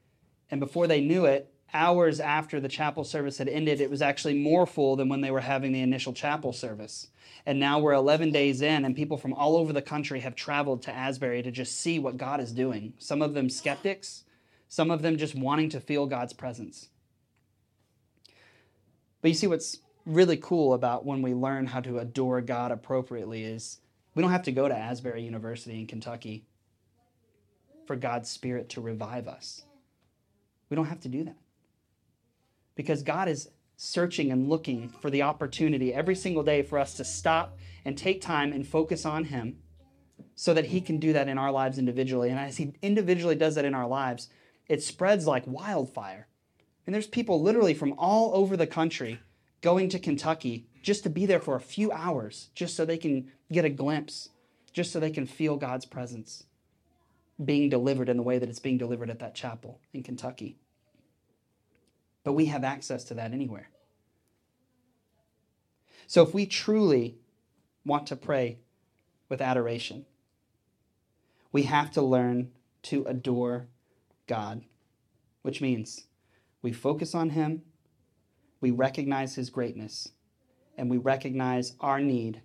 And 0.50 0.60
before 0.60 0.86
they 0.86 1.00
knew 1.00 1.24
it, 1.24 1.52
hours 1.72 2.20
after 2.20 2.60
the 2.60 2.68
chapel 2.68 3.04
service 3.04 3.38
had 3.38 3.48
ended, 3.48 3.80
it 3.80 3.90
was 3.90 4.00
actually 4.00 4.34
more 4.34 4.66
full 4.66 4.96
than 4.96 5.08
when 5.08 5.20
they 5.20 5.30
were 5.30 5.40
having 5.40 5.72
the 5.72 5.80
initial 5.80 6.12
chapel 6.12 6.52
service. 6.52 7.08
And 7.44 7.60
now 7.60 7.78
we're 7.78 7.92
11 7.92 8.30
days 8.30 8.62
in, 8.62 8.84
and 8.84 8.96
people 8.96 9.18
from 9.18 9.34
all 9.34 9.56
over 9.56 9.72
the 9.72 9.82
country 9.82 10.20
have 10.20 10.34
traveled 10.34 10.82
to 10.82 10.92
Asbury 10.92 11.42
to 11.42 11.50
just 11.50 11.78
see 11.78 11.98
what 11.98 12.16
God 12.16 12.40
is 12.40 12.52
doing. 12.52 12.94
Some 12.98 13.20
of 13.20 13.34
them 13.34 13.50
skeptics, 13.50 14.24
some 14.68 14.90
of 14.90 15.02
them 15.02 15.18
just 15.18 15.34
wanting 15.34 15.68
to 15.70 15.80
feel 15.80 16.06
God's 16.06 16.32
presence. 16.32 16.88
But 19.20 19.28
you 19.28 19.34
see, 19.34 19.46
what's 19.46 19.78
really 20.06 20.36
cool 20.36 20.74
about 20.74 21.04
when 21.04 21.22
we 21.22 21.34
learn 21.34 21.66
how 21.66 21.80
to 21.80 21.98
adore 21.98 22.40
God 22.40 22.70
appropriately 22.70 23.44
is 23.44 23.78
we 24.14 24.22
don't 24.22 24.32
have 24.32 24.42
to 24.44 24.52
go 24.52 24.68
to 24.68 24.76
Asbury 24.76 25.22
University 25.22 25.80
in 25.80 25.86
Kentucky 25.86 26.44
for 27.86 27.96
God's 27.96 28.30
Spirit 28.30 28.68
to 28.70 28.80
revive 28.80 29.28
us. 29.28 29.64
We 30.70 30.76
don't 30.76 30.86
have 30.86 31.00
to 31.00 31.08
do 31.08 31.24
that. 31.24 31.36
Because 32.74 33.02
God 33.02 33.28
is 33.28 33.50
searching 33.76 34.30
and 34.30 34.48
looking 34.48 34.88
for 34.88 35.10
the 35.10 35.22
opportunity 35.22 35.92
every 35.92 36.14
single 36.14 36.42
day 36.42 36.62
for 36.62 36.78
us 36.78 36.94
to 36.94 37.04
stop 37.04 37.58
and 37.84 37.98
take 37.98 38.20
time 38.20 38.52
and 38.52 38.66
focus 38.66 39.04
on 39.04 39.24
Him 39.24 39.58
so 40.34 40.54
that 40.54 40.66
He 40.66 40.80
can 40.80 40.98
do 40.98 41.12
that 41.12 41.28
in 41.28 41.38
our 41.38 41.52
lives 41.52 41.78
individually. 41.78 42.30
And 42.30 42.38
as 42.38 42.56
He 42.56 42.72
individually 42.82 43.34
does 43.34 43.56
that 43.56 43.64
in 43.64 43.74
our 43.74 43.86
lives, 43.86 44.28
it 44.68 44.82
spreads 44.82 45.26
like 45.26 45.46
wildfire. 45.46 46.28
And 46.86 46.94
there's 46.94 47.06
people 47.06 47.42
literally 47.42 47.74
from 47.74 47.94
all 47.98 48.34
over 48.34 48.56
the 48.56 48.66
country 48.66 49.20
going 49.60 49.88
to 49.88 49.98
Kentucky 49.98 50.66
just 50.84 51.02
to 51.02 51.10
be 51.10 51.24
there 51.24 51.40
for 51.40 51.56
a 51.56 51.60
few 51.60 51.90
hours, 51.90 52.50
just 52.54 52.76
so 52.76 52.84
they 52.84 52.98
can 52.98 53.32
get 53.50 53.64
a 53.64 53.70
glimpse, 53.70 54.28
just 54.72 54.92
so 54.92 55.00
they 55.00 55.10
can 55.10 55.26
feel 55.26 55.56
God's 55.56 55.86
presence 55.86 56.44
being 57.42 57.70
delivered 57.70 58.10
in 58.10 58.18
the 58.18 58.22
way 58.22 58.38
that 58.38 58.48
it's 58.48 58.58
being 58.58 58.76
delivered 58.76 59.08
at 59.08 59.18
that 59.18 59.34
chapel 59.34 59.80
in 59.94 60.02
Kentucky. 60.02 60.58
But 62.22 62.34
we 62.34 62.46
have 62.46 62.64
access 62.64 63.02
to 63.04 63.14
that 63.14 63.32
anywhere. 63.32 63.70
So 66.06 66.22
if 66.22 66.34
we 66.34 66.44
truly 66.44 67.16
want 67.86 68.06
to 68.08 68.16
pray 68.16 68.58
with 69.30 69.40
adoration, 69.40 70.04
we 71.50 71.62
have 71.62 71.90
to 71.92 72.02
learn 72.02 72.50
to 72.82 73.04
adore 73.04 73.68
God, 74.26 74.64
which 75.40 75.62
means 75.62 76.04
we 76.60 76.72
focus 76.72 77.14
on 77.14 77.30
Him, 77.30 77.62
we 78.60 78.70
recognize 78.70 79.34
His 79.34 79.48
greatness, 79.48 80.10
and 80.76 80.90
we 80.90 80.98
recognize 80.98 81.74
our 81.80 82.00
need 82.00 82.40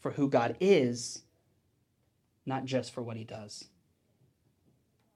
for 0.00 0.12
who 0.12 0.28
God 0.28 0.56
is, 0.60 1.22
not 2.44 2.64
just 2.64 2.92
for 2.92 3.02
what 3.02 3.16
He 3.16 3.24
does. 3.24 3.64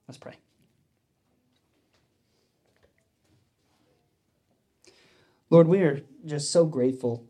Let's 0.06 0.18
pray. 0.18 0.36
Lord, 5.50 5.66
we 5.66 5.80
are 5.82 6.02
just 6.26 6.50
so 6.50 6.64
grateful 6.64 7.24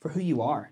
for 0.00 0.10
who 0.10 0.20
you 0.20 0.42
are. 0.42 0.70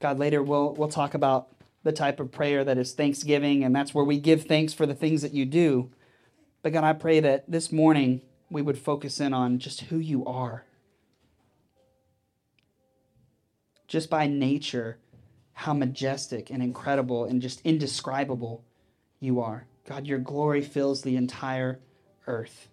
God, 0.00 0.18
later 0.18 0.42
we'll, 0.42 0.74
we'll 0.74 0.88
talk 0.88 1.12
about 1.12 1.48
the 1.82 1.92
type 1.92 2.20
of 2.20 2.32
prayer 2.32 2.64
that 2.64 2.78
is 2.78 2.92
thanksgiving, 2.92 3.64
and 3.64 3.74
that's 3.74 3.94
where 3.94 4.04
we 4.04 4.18
give 4.18 4.44
thanks 4.44 4.72
for 4.72 4.86
the 4.86 4.94
things 4.94 5.22
that 5.22 5.34
you 5.34 5.44
do. 5.44 5.90
But 6.62 6.72
God, 6.72 6.84
I 6.84 6.92
pray 6.94 7.20
that 7.20 7.50
this 7.50 7.70
morning 7.70 8.22
we 8.50 8.62
would 8.62 8.78
focus 8.78 9.20
in 9.20 9.32
on 9.32 9.58
just 9.58 9.82
who 9.82 9.98
you 9.98 10.26
are. 10.26 10.64
Just 13.86 14.10
by 14.10 14.26
nature, 14.26 14.98
how 15.52 15.72
majestic 15.72 16.50
and 16.50 16.62
incredible 16.62 17.24
and 17.24 17.40
just 17.40 17.60
indescribable 17.62 18.64
you 19.20 19.40
are. 19.40 19.66
God, 19.86 20.06
your 20.06 20.18
glory 20.18 20.62
fills 20.62 21.02
the 21.02 21.16
entire 21.16 21.80
earth. 22.26 22.68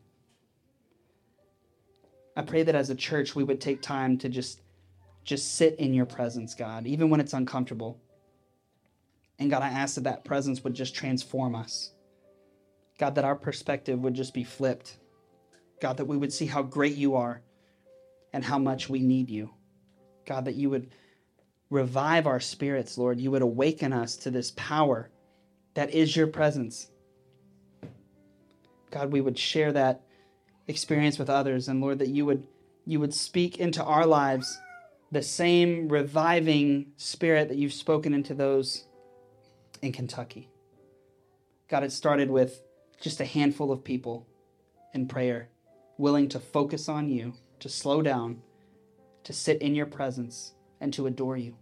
I 2.35 2.43
pray 2.43 2.63
that 2.63 2.75
as 2.75 2.89
a 2.89 2.95
church 2.95 3.35
we 3.35 3.43
would 3.43 3.59
take 3.59 3.81
time 3.81 4.17
to 4.19 4.29
just 4.29 4.61
just 5.23 5.55
sit 5.55 5.75
in 5.75 5.93
your 5.93 6.05
presence, 6.05 6.55
God, 6.55 6.87
even 6.87 7.09
when 7.09 7.19
it's 7.19 7.33
uncomfortable. 7.33 7.99
And 9.39 9.49
God, 9.51 9.61
I 9.61 9.67
ask 9.67 9.95
that 9.95 10.05
that 10.05 10.23
presence 10.23 10.63
would 10.63 10.73
just 10.73 10.95
transform 10.95 11.53
us. 11.53 11.91
God, 12.97 13.15
that 13.15 13.25
our 13.25 13.35
perspective 13.35 13.99
would 13.99 14.13
just 14.13 14.33
be 14.33 14.45
flipped. 14.45 14.97
God, 15.81 15.97
that 15.97 16.05
we 16.05 16.17
would 16.17 16.33
see 16.33 16.45
how 16.45 16.63
great 16.63 16.95
you 16.95 17.15
are 17.15 17.41
and 18.33 18.43
how 18.43 18.57
much 18.57 18.89
we 18.89 18.99
need 18.99 19.29
you. 19.29 19.51
God, 20.25 20.45
that 20.45 20.55
you 20.55 20.69
would 20.69 20.89
revive 21.69 22.27
our 22.27 22.39
spirits, 22.39 22.97
Lord. 22.97 23.19
You 23.19 23.31
would 23.31 23.41
awaken 23.41 23.93
us 23.93 24.15
to 24.17 24.31
this 24.31 24.51
power 24.55 25.09
that 25.73 25.91
is 25.91 26.15
your 26.15 26.27
presence. 26.27 26.89
God, 28.89 29.11
we 29.11 29.21
would 29.21 29.37
share 29.37 29.71
that 29.73 30.01
experience 30.67 31.19
with 31.19 31.29
others 31.29 31.67
and 31.67 31.81
Lord 31.81 31.99
that 31.99 32.09
you 32.09 32.25
would 32.25 32.47
you 32.85 32.99
would 32.99 33.13
speak 33.13 33.57
into 33.57 33.83
our 33.83 34.05
lives 34.05 34.59
the 35.11 35.21
same 35.21 35.87
reviving 35.87 36.87
spirit 36.97 37.49
that 37.49 37.57
you've 37.57 37.73
spoken 37.73 38.13
into 38.13 38.33
those 38.33 38.85
in 39.81 39.91
Kentucky. 39.91 40.49
God, 41.69 41.83
it 41.83 41.91
started 41.91 42.29
with 42.29 42.63
just 42.99 43.19
a 43.19 43.25
handful 43.25 43.71
of 43.71 43.83
people 43.83 44.25
in 44.93 45.07
prayer, 45.07 45.49
willing 45.97 46.29
to 46.29 46.39
focus 46.39 46.87
on 46.89 47.09
you, 47.09 47.33
to 47.59 47.69
slow 47.69 48.01
down, 48.01 48.41
to 49.23 49.33
sit 49.33 49.61
in 49.61 49.75
your 49.75 49.85
presence, 49.85 50.53
and 50.79 50.93
to 50.93 51.07
adore 51.07 51.37
you. 51.37 51.55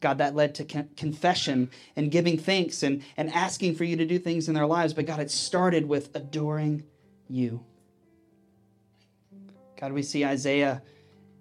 God, 0.00 0.18
that 0.18 0.34
led 0.34 0.54
to 0.56 0.64
con- 0.64 0.90
confession 0.96 1.70
and 1.96 2.10
giving 2.10 2.36
thanks 2.36 2.82
and, 2.82 3.02
and 3.16 3.32
asking 3.32 3.76
for 3.76 3.84
you 3.84 3.96
to 3.96 4.04
do 4.04 4.18
things 4.18 4.48
in 4.48 4.54
their 4.54 4.66
lives. 4.66 4.92
But 4.92 5.06
God, 5.06 5.20
it 5.20 5.30
started 5.30 5.88
with 5.88 6.14
adoring 6.14 6.82
you. 7.28 7.64
God, 9.80 9.92
we 9.92 10.02
see 10.02 10.24
Isaiah 10.24 10.82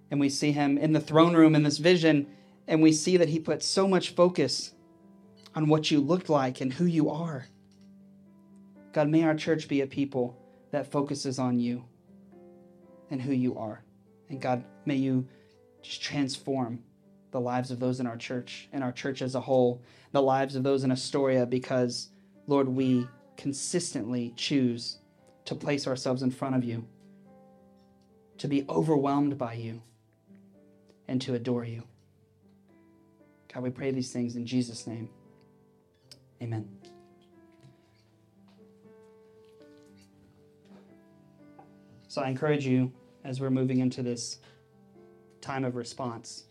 and 0.09 0.19
we 0.19 0.29
see 0.29 0.51
him 0.51 0.77
in 0.77 0.93
the 0.93 0.99
throne 0.99 1.35
room 1.35 1.55
in 1.55 1.63
this 1.63 1.77
vision, 1.77 2.27
and 2.67 2.81
we 2.81 2.91
see 2.91 3.17
that 3.17 3.29
he 3.29 3.39
put 3.39 3.63
so 3.63 3.87
much 3.87 4.09
focus 4.09 4.73
on 5.55 5.67
what 5.67 5.89
you 5.89 5.99
looked 5.99 6.29
like 6.29 6.61
and 6.61 6.73
who 6.73 6.85
you 6.85 7.09
are. 7.09 7.47
God, 8.93 9.07
may 9.07 9.23
our 9.23 9.35
church 9.35 9.67
be 9.67 9.81
a 9.81 9.87
people 9.87 10.37
that 10.71 10.91
focuses 10.91 11.39
on 11.39 11.59
you 11.59 11.83
and 13.09 13.21
who 13.21 13.33
you 13.33 13.57
are. 13.57 13.83
And 14.29 14.41
God, 14.41 14.63
may 14.85 14.95
you 14.95 15.27
just 15.81 16.01
transform 16.01 16.83
the 17.31 17.39
lives 17.39 17.71
of 17.71 17.79
those 17.79 17.99
in 17.99 18.07
our 18.07 18.17
church 18.17 18.69
and 18.71 18.83
our 18.83 18.91
church 18.91 19.21
as 19.21 19.35
a 19.35 19.41
whole, 19.41 19.81
the 20.11 20.21
lives 20.21 20.55
of 20.55 20.63
those 20.63 20.83
in 20.83 20.91
Astoria, 20.91 21.45
because, 21.45 22.09
Lord, 22.47 22.67
we 22.67 23.07
consistently 23.37 24.33
choose 24.35 24.99
to 25.45 25.55
place 25.55 25.87
ourselves 25.87 26.23
in 26.23 26.31
front 26.31 26.55
of 26.55 26.63
you, 26.63 26.85
to 28.37 28.47
be 28.47 28.65
overwhelmed 28.69 29.37
by 29.37 29.53
you, 29.53 29.81
and 31.07 31.21
to 31.21 31.33
adore 31.33 31.65
you. 31.65 31.83
God, 33.53 33.63
we 33.63 33.69
pray 33.69 33.91
these 33.91 34.13
things 34.13 34.35
in 34.35 34.45
Jesus' 34.45 34.87
name. 34.87 35.09
Amen. 36.41 36.69
So 42.11 42.21
I 42.21 42.27
encourage 42.27 42.67
you 42.67 42.91
as 43.23 43.39
we're 43.39 43.49
moving 43.49 43.79
into 43.79 44.03
this 44.03 44.39
time 45.39 45.63
of 45.63 45.77
response 45.77 46.43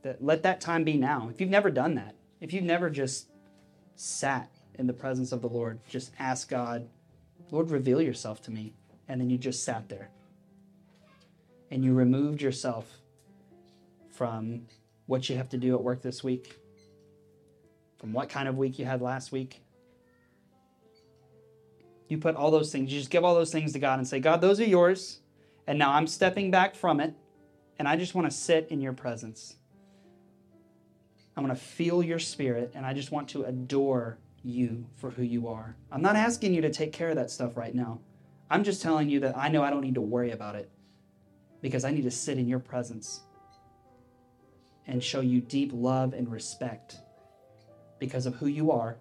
that 0.00 0.24
let 0.24 0.42
that 0.44 0.62
time 0.62 0.82
be 0.82 0.96
now. 0.96 1.28
If 1.30 1.42
you've 1.42 1.50
never 1.50 1.70
done 1.70 1.96
that, 1.96 2.14
if 2.40 2.50
you've 2.50 2.64
never 2.64 2.88
just 2.88 3.28
sat 3.96 4.48
in 4.76 4.86
the 4.86 4.94
presence 4.94 5.30
of 5.30 5.42
the 5.42 5.48
Lord, 5.50 5.78
just 5.90 6.10
ask 6.18 6.48
God, 6.48 6.88
Lord, 7.50 7.70
reveal 7.70 8.00
yourself 8.00 8.40
to 8.44 8.50
me. 8.50 8.72
And 9.08 9.20
then 9.20 9.28
you 9.28 9.36
just 9.36 9.62
sat 9.62 9.90
there 9.90 10.08
and 11.70 11.84
you 11.84 11.92
removed 11.92 12.40
yourself 12.40 13.02
from 14.08 14.62
what 15.04 15.28
you 15.28 15.36
have 15.36 15.50
to 15.50 15.58
do 15.58 15.74
at 15.74 15.82
work 15.82 16.00
this 16.00 16.24
week, 16.24 16.58
from 17.98 18.14
what 18.14 18.30
kind 18.30 18.48
of 18.48 18.56
week 18.56 18.78
you 18.78 18.86
had 18.86 19.02
last 19.02 19.32
week. 19.32 19.63
You 22.08 22.18
put 22.18 22.36
all 22.36 22.50
those 22.50 22.70
things, 22.70 22.92
you 22.92 22.98
just 22.98 23.10
give 23.10 23.24
all 23.24 23.34
those 23.34 23.52
things 23.52 23.72
to 23.72 23.78
God 23.78 23.98
and 23.98 24.06
say, 24.06 24.20
God, 24.20 24.40
those 24.40 24.60
are 24.60 24.66
yours. 24.66 25.20
And 25.66 25.78
now 25.78 25.92
I'm 25.92 26.06
stepping 26.06 26.50
back 26.50 26.74
from 26.74 27.00
it, 27.00 27.14
and 27.78 27.88
I 27.88 27.96
just 27.96 28.14
want 28.14 28.30
to 28.30 28.36
sit 28.36 28.68
in 28.70 28.80
your 28.80 28.92
presence. 28.92 29.56
I 31.36 31.40
want 31.40 31.52
to 31.52 31.60
feel 31.60 32.02
your 32.02 32.18
spirit, 32.18 32.72
and 32.74 32.84
I 32.84 32.92
just 32.92 33.10
want 33.10 33.28
to 33.30 33.44
adore 33.44 34.18
you 34.42 34.86
for 34.96 35.10
who 35.10 35.22
you 35.22 35.48
are. 35.48 35.74
I'm 35.90 36.02
not 36.02 36.16
asking 36.16 36.54
you 36.54 36.60
to 36.62 36.70
take 36.70 36.92
care 36.92 37.08
of 37.08 37.16
that 37.16 37.30
stuff 37.30 37.56
right 37.56 37.74
now. 37.74 38.00
I'm 38.50 38.62
just 38.62 38.82
telling 38.82 39.08
you 39.08 39.20
that 39.20 39.36
I 39.36 39.48
know 39.48 39.62
I 39.62 39.70
don't 39.70 39.80
need 39.80 39.94
to 39.94 40.02
worry 40.02 40.32
about 40.32 40.54
it 40.54 40.70
because 41.62 41.84
I 41.84 41.90
need 41.90 42.02
to 42.02 42.10
sit 42.10 42.38
in 42.38 42.46
your 42.46 42.58
presence 42.58 43.22
and 44.86 45.02
show 45.02 45.20
you 45.20 45.40
deep 45.40 45.70
love 45.72 46.12
and 46.12 46.30
respect 46.30 46.98
because 47.98 48.26
of 48.26 48.34
who 48.34 48.46
you 48.46 48.70
are, 48.70 48.98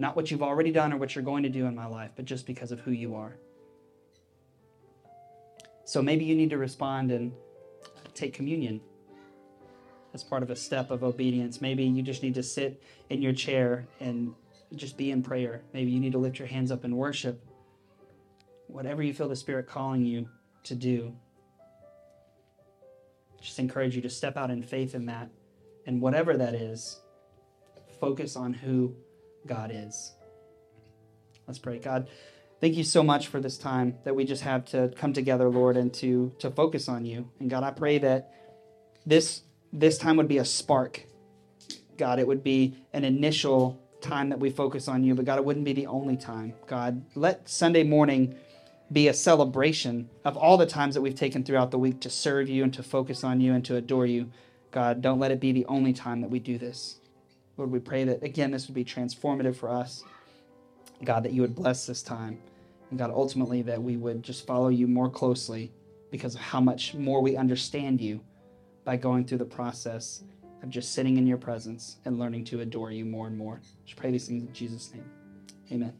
not 0.00 0.16
what 0.16 0.30
you've 0.30 0.42
already 0.42 0.72
done 0.72 0.94
or 0.94 0.96
what 0.96 1.14
you're 1.14 1.22
going 1.22 1.42
to 1.42 1.50
do 1.50 1.66
in 1.66 1.74
my 1.74 1.84
life, 1.84 2.10
but 2.16 2.24
just 2.24 2.46
because 2.46 2.72
of 2.72 2.80
who 2.80 2.90
you 2.90 3.14
are. 3.14 3.36
So 5.84 6.00
maybe 6.00 6.24
you 6.24 6.34
need 6.34 6.48
to 6.50 6.58
respond 6.58 7.12
and 7.12 7.32
take 8.14 8.32
communion 8.32 8.80
as 10.14 10.24
part 10.24 10.42
of 10.42 10.48
a 10.48 10.56
step 10.56 10.90
of 10.90 11.04
obedience. 11.04 11.60
Maybe 11.60 11.84
you 11.84 12.02
just 12.02 12.22
need 12.22 12.34
to 12.36 12.42
sit 12.42 12.82
in 13.10 13.20
your 13.20 13.34
chair 13.34 13.86
and 14.00 14.34
just 14.74 14.96
be 14.96 15.10
in 15.10 15.22
prayer. 15.22 15.60
Maybe 15.74 15.90
you 15.90 16.00
need 16.00 16.12
to 16.12 16.18
lift 16.18 16.38
your 16.38 16.48
hands 16.48 16.72
up 16.72 16.86
in 16.86 16.96
worship. 16.96 17.44
Whatever 18.68 19.02
you 19.02 19.12
feel 19.12 19.28
the 19.28 19.36
Spirit 19.36 19.66
calling 19.66 20.02
you 20.06 20.30
to 20.64 20.74
do, 20.74 21.14
just 23.38 23.58
encourage 23.58 23.94
you 23.94 24.00
to 24.02 24.10
step 24.10 24.38
out 24.38 24.50
in 24.50 24.62
faith 24.62 24.94
in 24.94 25.04
that. 25.06 25.28
And 25.86 26.00
whatever 26.00 26.38
that 26.38 26.54
is, 26.54 27.00
focus 28.00 28.34
on 28.34 28.54
who 28.54 28.94
God 29.46 29.70
is. 29.72 30.14
Let's 31.46 31.58
pray. 31.58 31.78
God, 31.78 32.08
thank 32.60 32.76
you 32.76 32.84
so 32.84 33.02
much 33.02 33.28
for 33.28 33.40
this 33.40 33.58
time 33.58 33.96
that 34.04 34.14
we 34.14 34.24
just 34.24 34.42
have 34.42 34.64
to 34.66 34.92
come 34.96 35.12
together, 35.12 35.48
Lord, 35.48 35.76
and 35.76 35.92
to 35.94 36.32
to 36.38 36.50
focus 36.50 36.88
on 36.88 37.04
you. 37.04 37.28
And 37.40 37.50
God, 37.50 37.64
I 37.64 37.70
pray 37.70 37.98
that 37.98 38.32
this 39.04 39.42
this 39.72 39.98
time 39.98 40.16
would 40.16 40.28
be 40.28 40.38
a 40.38 40.44
spark. 40.44 41.04
God, 41.96 42.18
it 42.18 42.26
would 42.26 42.42
be 42.42 42.76
an 42.92 43.04
initial 43.04 43.80
time 44.00 44.30
that 44.30 44.40
we 44.40 44.50
focus 44.50 44.88
on 44.88 45.04
you, 45.04 45.14
but 45.14 45.24
God, 45.24 45.38
it 45.38 45.44
wouldn't 45.44 45.64
be 45.64 45.72
the 45.72 45.86
only 45.86 46.16
time. 46.16 46.54
God, 46.66 47.04
let 47.14 47.48
Sunday 47.48 47.82
morning 47.82 48.36
be 48.92 49.08
a 49.08 49.14
celebration 49.14 50.08
of 50.24 50.36
all 50.36 50.56
the 50.56 50.66
times 50.66 50.94
that 50.94 51.00
we've 51.00 51.14
taken 51.14 51.44
throughout 51.44 51.70
the 51.70 51.78
week 51.78 52.00
to 52.00 52.10
serve 52.10 52.48
you 52.48 52.64
and 52.64 52.74
to 52.74 52.82
focus 52.82 53.22
on 53.22 53.40
you 53.40 53.52
and 53.52 53.64
to 53.66 53.76
adore 53.76 54.06
you. 54.06 54.30
God, 54.70 55.02
don't 55.02 55.18
let 55.18 55.30
it 55.30 55.40
be 55.40 55.52
the 55.52 55.66
only 55.66 55.92
time 55.92 56.20
that 56.20 56.30
we 56.30 56.38
do 56.38 56.58
this. 56.58 56.99
Lord, 57.60 57.70
we 57.72 57.78
pray 57.78 58.04
that, 58.04 58.22
again, 58.22 58.50
this 58.50 58.68
would 58.68 58.74
be 58.74 58.86
transformative 58.86 59.54
for 59.54 59.68
us. 59.68 60.02
God, 61.04 61.22
that 61.24 61.32
you 61.32 61.42
would 61.42 61.54
bless 61.54 61.84
this 61.84 62.02
time. 62.02 62.40
And 62.88 62.98
God, 62.98 63.10
ultimately, 63.10 63.60
that 63.60 63.82
we 63.82 63.98
would 63.98 64.22
just 64.22 64.46
follow 64.46 64.68
you 64.68 64.86
more 64.88 65.10
closely 65.10 65.70
because 66.10 66.34
of 66.34 66.40
how 66.40 66.58
much 66.58 66.94
more 66.94 67.20
we 67.20 67.36
understand 67.36 68.00
you 68.00 68.18
by 68.84 68.96
going 68.96 69.26
through 69.26 69.38
the 69.38 69.44
process 69.44 70.24
of 70.62 70.70
just 70.70 70.94
sitting 70.94 71.18
in 71.18 71.26
your 71.26 71.36
presence 71.36 71.98
and 72.06 72.18
learning 72.18 72.44
to 72.46 72.60
adore 72.62 72.92
you 72.92 73.04
more 73.04 73.26
and 73.26 73.36
more. 73.36 73.60
Just 73.84 73.98
pray 73.98 74.10
these 74.10 74.26
things 74.26 74.42
in 74.42 74.52
Jesus' 74.54 74.90
name. 74.94 75.04
Amen. 75.70 75.92